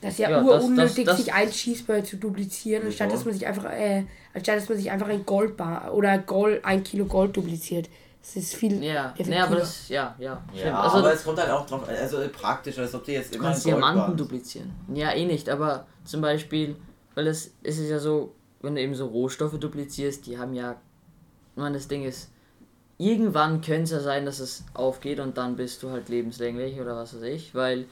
Das 0.01 0.13
ist 0.15 0.19
ja, 0.21 0.31
Ja, 0.31 0.43
urunnötig, 0.43 1.05
das- 1.05 1.17
das- 1.17 1.25
sich 1.25 1.33
ein 1.35 1.51
Cheeseburger 1.51 2.05
zu 2.05 2.17
duplizieren, 2.17 2.87
anstatt 2.87 3.13
dass 3.13 3.25
man 3.27 3.35
sich 3.35 3.47
einfach, 3.47 3.65
äh, 3.67 4.05
anstatt 4.35 4.57
dass 4.57 4.69
man 4.69 4.77
sich 4.79 4.91
einfach 4.91 5.09
ein 5.09 5.25
Goldbar 5.25 5.93
oder 5.95 6.19
Gold, 6.19 6.65
ein 6.65 6.83
Kilo 6.83 7.05
Gold 7.05 7.37
dupliziert. 7.37 7.89
Das 8.23 8.37
ist 8.37 8.55
viel 8.55 8.83
ja, 8.83 9.13
nee, 9.17 9.23
effektiver. 9.23 9.43
aber 9.43 9.57
das, 9.57 9.89
ja, 9.89 10.15
ja. 10.17 10.43
Ja, 10.55 10.81
also, 10.81 10.99
aber 10.99 11.13
es 11.13 11.25
kommt 11.25 11.39
halt 11.41 11.51
auch 11.51 11.67
drauf, 11.67 11.83
also 11.89 12.19
praktisch, 12.33 12.79
als 12.79 12.95
ob 12.95 13.05
du 13.05 13.13
jetzt 13.13 13.33
du 13.33 13.39
immer 13.39 13.49
kannst 13.49 13.67
ein 13.67 13.73
Gold 13.73 13.83
Diamanten 13.83 14.17
duplizieren. 14.17 14.71
Ja, 14.95 15.13
eh 15.13 15.27
nicht, 15.27 15.49
aber 15.49 15.87
zum 16.05 16.21
Beispiel, 16.21 16.77
weil 17.17 17.27
es, 17.27 17.53
es 17.65 17.79
ist 17.79 17.91
ja 17.91 17.99
so, 17.99 18.33
wenn 18.61 18.77
du 18.77 18.81
eben 18.81 18.95
so 18.95 19.07
Rohstoffe 19.07 19.59
duplizierst, 19.59 20.25
die 20.27 20.39
haben 20.39 20.55
ja, 20.55 20.77
ich 21.57 21.61
meine, 21.61 21.75
das 21.75 21.89
Ding 21.89 22.05
ist, 22.05 22.31
irgendwann 22.97 23.61
könnte 23.61 23.83
es 23.83 23.91
ja 23.91 24.01
sein, 24.01 24.25
dass 24.25 24.39
es 24.39 24.65
aufgeht 24.73 25.19
und 25.19 25.37
dann 25.37 25.57
bist 25.57 25.83
du 25.83 25.91
halt 25.91 26.09
lebenslänglich 26.09 26.81
oder 26.81 26.95
was 26.95 27.17
weiß 27.17 27.23
ich, 27.23 27.57
weil 27.57 27.87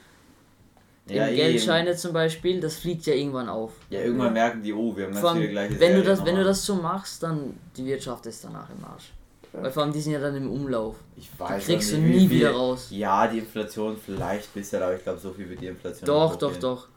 Ja, 1.09 1.27
eben. 1.27 1.37
Geldscheine 1.37 1.97
zum 1.97 2.13
Beispiel, 2.13 2.61
das 2.61 2.77
fliegt 2.77 3.05
ja 3.07 3.15
irgendwann 3.15 3.49
auf. 3.49 3.73
Ja, 3.91 4.01
irgendwann 4.01 4.33
merken 4.33 4.63
die, 4.63 4.73
oh, 4.73 4.97
wir 4.97 5.07
haben 5.07 5.17
allem, 5.17 5.39
viele 5.39 5.49
gleiche 5.51 5.81
wenn 5.81 5.97
du 5.97 6.05
das, 6.05 6.25
wenn 6.25 6.37
du 6.37 6.45
das 6.45 6.65
so 6.65 6.77
machst, 6.77 7.25
dann 7.25 7.59
die 7.77 7.85
Wirtschaft 7.85 8.27
ist 8.27 8.45
danach 8.45 8.69
im 8.71 8.85
Arsch. 8.85 9.13
Weil 9.53 9.71
vor 9.71 9.83
allem 9.83 9.93
die 9.93 10.01
sind 10.01 10.13
ja 10.13 10.21
dann 10.21 10.37
im 10.37 10.51
Umlauf. 10.51 10.97
Ich 11.17 11.29
weiß 11.39 11.65
kriegst 11.67 11.93
auch 11.93 11.97
du 11.97 12.03
nicht, 12.03 12.15
wie 12.15 12.19
nie 12.21 12.29
viel- 12.29 12.39
wieder 12.41 12.53
raus. 12.53 12.87
Ja, 12.91 13.27
die 13.27 13.39
Inflation 13.39 13.97
vielleicht 13.97 14.53
bisher, 14.55 14.83
aber 14.85 14.95
ich 14.97 15.03
glaube, 15.03 15.19
so 15.19 15.33
viel 15.33 15.49
wird 15.49 15.61
die 15.61 15.67
Inflation 15.67 16.07
Doch, 16.07 16.37
doch, 16.37 16.49
hochgehen. 16.49 16.61
doch. 16.63 16.89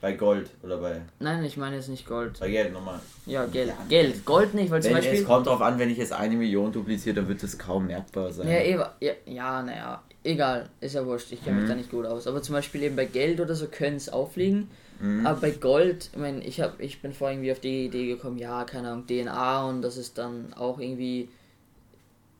Bei 0.00 0.12
Gold 0.12 0.50
oder 0.62 0.76
bei, 0.76 1.00
Nein, 1.18 1.42
ich 1.44 1.56
meine 1.56 1.74
jetzt 1.74 1.88
nicht 1.88 2.06
Gold. 2.06 2.38
bei 2.38 2.48
Geld 2.50 2.72
nochmal. 2.72 3.00
Ja, 3.26 3.46
Geld. 3.46 3.68
Ja. 3.68 3.74
Geld. 3.88 4.24
Gold 4.24 4.54
nicht, 4.54 4.70
weil 4.70 4.80
zum 4.80 4.92
Wenn, 4.92 4.98
es 4.98 5.06
Beispiel. 5.06 5.24
kommt 5.24 5.46
drauf 5.48 5.60
an, 5.60 5.76
wenn 5.80 5.90
ich 5.90 5.98
jetzt 5.98 6.12
eine 6.12 6.36
Million 6.36 6.70
dupliziere, 6.70 7.16
dann 7.16 7.28
wird 7.28 7.42
das 7.42 7.58
kaum 7.58 7.86
merkbar 7.88 8.32
sein. 8.32 8.46
Ja, 8.46 8.54
eh, 8.54 8.78
ja, 9.00 9.12
ja, 9.26 9.62
naja. 9.62 10.02
Egal, 10.22 10.68
ist 10.80 10.94
ja 10.94 11.04
wurscht, 11.04 11.32
ich 11.32 11.42
kenne 11.42 11.56
mich 11.56 11.64
Mhm. 11.64 11.68
da 11.68 11.74
nicht 11.74 11.90
gut 11.90 12.06
aus. 12.06 12.28
Aber 12.28 12.42
zum 12.42 12.54
Beispiel 12.54 12.82
eben 12.84 12.94
bei 12.96 13.06
Geld 13.06 13.40
oder 13.40 13.54
so 13.56 13.66
können 13.66 13.96
es 13.96 14.08
auffliegen. 14.08 14.70
Mhm. 15.00 15.26
Aber 15.26 15.40
bei 15.40 15.50
Gold, 15.50 16.10
ich 16.12 16.18
meine, 16.18 16.44
ich, 16.44 16.60
hab, 16.60 16.78
ich 16.80 17.00
bin 17.02 17.12
vorher 17.12 17.34
irgendwie 17.36 17.50
auf 17.52 17.60
die 17.60 17.86
Idee 17.86 18.06
gekommen, 18.06 18.38
ja, 18.38 18.62
keine 18.64 18.90
Ahnung, 18.90 19.06
DNA 19.06 19.64
und 19.68 19.82
das 19.82 19.96
ist 19.96 20.16
dann 20.18 20.52
auch 20.54 20.78
irgendwie 20.78 21.28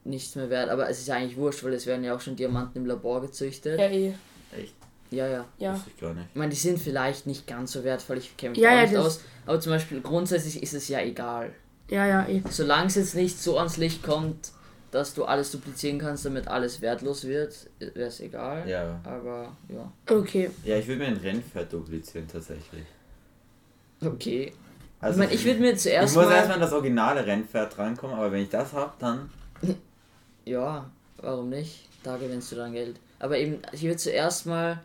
nichts 0.08 0.34
mehr 0.34 0.50
wert. 0.50 0.70
Aber 0.70 0.88
es 0.88 0.98
ist 1.00 1.08
ja 1.08 1.16
eigentlich 1.16 1.36
wurscht, 1.36 1.64
weil 1.64 1.72
es 1.72 1.86
werden 1.86 2.04
ja 2.04 2.14
auch 2.14 2.20
schon 2.20 2.36
Diamanten 2.36 2.78
im 2.78 2.86
Labor 2.86 3.20
gezüchtet. 3.20 3.78
Ja, 3.78 3.86
eh. 3.86 4.14
Echt? 4.56 4.74
Ja, 5.10 5.26
ja. 5.26 5.44
Ja. 5.58 5.74
Wusste 5.74 5.90
ich 5.94 6.00
gar 6.00 6.14
nicht. 6.14 6.26
Ich 6.30 6.36
meine, 6.36 6.50
die 6.50 6.56
sind 6.56 6.78
vielleicht 6.78 7.26
nicht 7.26 7.46
ganz 7.46 7.72
so 7.72 7.84
wertvoll, 7.84 8.18
ich 8.18 8.36
kenne 8.36 8.50
mich 8.50 8.58
Ja, 8.58 8.74
ja, 8.74 8.82
nicht 8.82 8.96
aus. 8.96 9.20
Aber 9.46 9.60
zum 9.60 9.72
Beispiel 9.72 10.00
grundsätzlich 10.00 10.62
ist 10.62 10.74
es 10.74 10.88
ja 10.88 11.00
egal. 11.00 11.52
Ja, 11.88 12.06
ja, 12.06 12.28
eh. 12.28 12.42
Solange 12.50 12.88
es 12.88 12.96
jetzt 12.96 13.14
nicht 13.14 13.40
so 13.40 13.56
ans 13.58 13.78
Licht 13.78 14.02
kommt, 14.02 14.52
dass 14.90 15.14
du 15.14 15.24
alles 15.24 15.50
duplizieren 15.50 15.98
kannst, 15.98 16.24
damit 16.24 16.48
alles 16.48 16.80
wertlos 16.80 17.24
wird, 17.24 17.54
wäre 17.78 18.08
es 18.08 18.20
egal. 18.20 18.68
Ja. 18.68 19.00
Aber 19.04 19.56
ja. 19.68 19.92
Okay. 20.10 20.50
Ja, 20.64 20.76
ich 20.76 20.86
würde 20.86 21.00
mir 21.00 21.08
ein 21.08 21.16
Rennpferd 21.16 21.72
duplizieren 21.72 22.26
tatsächlich. 22.26 22.84
Okay. 24.04 24.52
Also, 25.00 25.20
ich 25.20 25.26
meine, 25.26 25.34
ich 25.34 25.44
würde 25.44 25.60
mir 25.60 25.72
ich 25.72 25.78
zuerst 25.78 26.16
muss 26.16 26.24
mal. 26.24 26.32
erstmal 26.32 26.56
an 26.56 26.60
das 26.60 26.72
originale 26.72 27.24
Rennpferd 27.24 27.76
drankommen, 27.76 28.16
aber 28.16 28.32
wenn 28.32 28.42
ich 28.42 28.48
das 28.50 28.72
habe, 28.72 28.92
dann. 28.98 29.30
Ja, 30.48 30.90
warum 31.18 31.50
nicht? 31.50 31.84
Da 32.02 32.16
gewinnst 32.16 32.50
du 32.50 32.56
dann 32.56 32.72
Geld. 32.72 32.96
Aber 33.18 33.36
eben, 33.36 33.60
ich 33.72 33.82
würde 33.82 33.98
zuerst 33.98 34.46
mal 34.46 34.80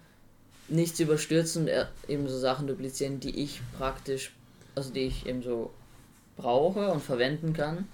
nichts 0.68 1.00
überstürzen, 1.00 1.70
äh, 1.70 1.86
eben 2.10 2.28
so 2.28 2.38
Sachen 2.38 2.68
duplizieren, 2.68 3.22
die 3.22 3.42
ich 3.42 3.62
praktisch, 3.78 4.34
also 4.76 4.92
die 4.92 5.08
ich 5.08 5.26
eben 5.26 5.42
so 5.42 5.72
brauche 6.36 6.92
und 6.92 7.02
verwenden 7.02 7.54
kann, 7.54 7.88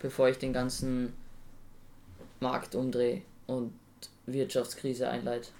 bevor 0.00 0.28
ich 0.30 0.38
den 0.38 0.52
ganzen 0.52 1.12
Markt 2.40 2.74
umdrehe 2.74 3.22
und 3.46 3.72
Wirtschaftskrise 4.26 5.08
einleite. 5.08 5.50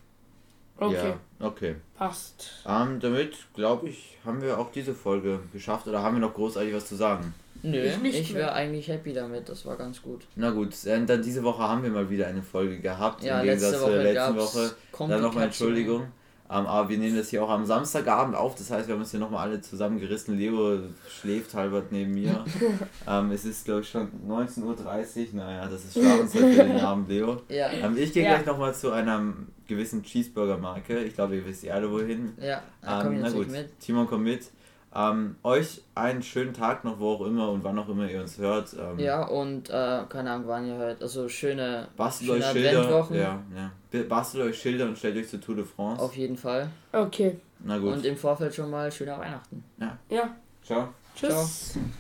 Okay, 0.79 1.15
Ja, 1.41 1.47
okay. 1.47 1.77
passt. 1.97 2.63
Ähm, 2.67 3.01
damit, 3.01 3.37
glaube 3.55 3.89
ich, 3.89 4.19
haben 4.25 4.43
wir 4.43 4.59
auch 4.59 4.71
diese 4.73 4.95
Folge 4.95 5.41
geschafft. 5.53 5.87
Oder 5.87 6.03
haben 6.03 6.17
wir 6.17 6.21
noch 6.21 6.35
großartig 6.35 6.75
was 6.75 6.87
zu 6.87 6.97
sagen? 6.97 7.35
Nö, 7.63 7.83
Ich 7.85 8.15
ich 8.21 8.35
wäre 8.35 8.53
eigentlich 8.53 8.87
happy 8.89 9.13
damit, 9.13 9.49
das 9.49 9.65
war 9.65 9.77
ganz 9.77 10.03
gut. 10.03 10.27
Na 10.37 10.51
gut, 10.51 10.85
äh, 10.85 11.05
dann 11.05 11.23
diese 11.23 11.43
Woche 11.43 11.63
haben 11.63 11.83
wir 11.83 11.91
mal 11.91 12.09
wieder 12.11 12.27
eine 12.27 12.43
Folge 12.43 12.79
gehabt. 12.79 13.23
Ja, 13.25 13.41
Im 13.41 13.47
Gegensatz 13.47 13.73
letzte 13.73 13.85
zu 13.87 13.91
der 13.91 13.99
Woche 13.99 14.13
letzten 14.13 14.37
gab's 14.37 14.55
Woche. 14.55 15.09
Dann 15.09 15.23
nochmal. 15.23 15.45
Entschuldigung. 15.45 16.07
Ähm, 16.49 16.67
aber 16.67 16.89
wir 16.89 16.99
nehmen 16.99 17.17
das 17.17 17.31
hier 17.31 17.43
auch 17.43 17.51
am 17.51 17.65
Samstagabend 17.67 18.37
auf. 18.37 18.55
Das 18.55 18.71
heißt, 18.71 18.87
wir 18.87 18.95
haben 18.95 19.01
uns 19.03 19.11
hier 19.11 19.19
nochmal 19.21 19.49
alle 19.49 19.61
zusammengerissen. 19.61 20.39
Leo 20.39 20.79
schläft 21.21 21.55
halbert 21.55 21.91
neben 21.91 22.13
mir. 22.15 22.45
ähm, 23.09 23.31
es 23.33 23.45
ist, 23.45 23.65
glaube 23.65 23.81
ich, 23.81 23.89
schon 23.91 24.09
19.30 24.29 24.63
Uhr. 24.63 25.27
Naja, 25.35 25.67
das 25.69 25.85
ist 25.85 25.95
Schlafenszeit 25.95 26.43
für 26.55 26.65
den 26.65 26.81
Abend, 26.81 27.09
Leo. 27.09 27.43
Ja, 27.49 27.69
Ähm, 27.71 27.97
ich 27.99 28.13
gehe 28.13 28.23
Ja. 28.25 28.35
gleich 28.35 28.47
nochmal 28.47 28.75
zu 28.75 28.93
einer 28.93 29.23
gewissen 29.67 30.03
Cheeseburger-Marke. 30.03 31.01
Ich 31.05 31.15
glaube, 31.15 31.37
ihr 31.37 31.45
wisst 31.47 31.65
ja 31.65 31.75
alle 31.75 31.91
wohin. 31.91 32.33
ja, 32.41 32.63
da 32.81 33.03
komm 33.03 33.15
Ähm, 33.15 33.21
na 33.23 33.31
gut, 33.31 33.51
mit. 33.51 33.81
Timon 33.81 34.07
kommt 34.07 34.25
mit. 34.25 34.49
Ähm, 34.97 35.37
euch 35.43 35.83
einen 35.95 36.23
schönen 36.23 36.55
Tag 36.55 36.85
noch, 36.85 36.99
wo 36.99 37.13
auch 37.13 37.27
immer 37.27 37.51
und 37.51 37.63
wann 37.63 37.79
auch 37.79 37.89
immer 37.89 38.09
ihr 38.09 38.21
uns 38.21 38.39
hört. 38.39 38.75
Ähm, 38.79 38.99
Ja, 38.99 39.25
und 39.25 39.69
äh, 39.69 40.03
keine 40.09 40.31
Ahnung, 40.31 40.45
wann 40.47 40.67
ihr 40.67 40.77
hört. 40.77 41.03
Also 41.03 41.29
schöne, 41.29 41.89
Bastelt 41.97 42.31
schöne 42.31 42.45
euch 42.47 42.53
Schilder. 42.53 43.09
Ja, 43.13 43.43
ja. 43.55 44.03
Bastelt 44.05 44.45
euch 44.45 44.59
Schilder 44.59 44.87
und 44.87 44.97
stellt 44.97 45.17
euch 45.17 45.29
zur 45.29 45.41
Tour 45.41 45.57
de 45.57 45.65
France. 45.65 46.03
Auf 46.03 46.17
jeden 46.17 46.37
Fall. 46.37 46.69
Okay, 46.93 47.39
Na 47.61 47.79
gut. 47.79 47.93
Und 47.93 48.07
im 48.07 48.17
Vorfeld 48.17 48.55
schon 48.55 48.71
mal 48.71 48.91
schöne 48.91 49.19
Weihnachten. 49.19 49.63
ja. 50.09 50.35
Ciao. 50.65 50.89
Tschüss. 51.15 51.79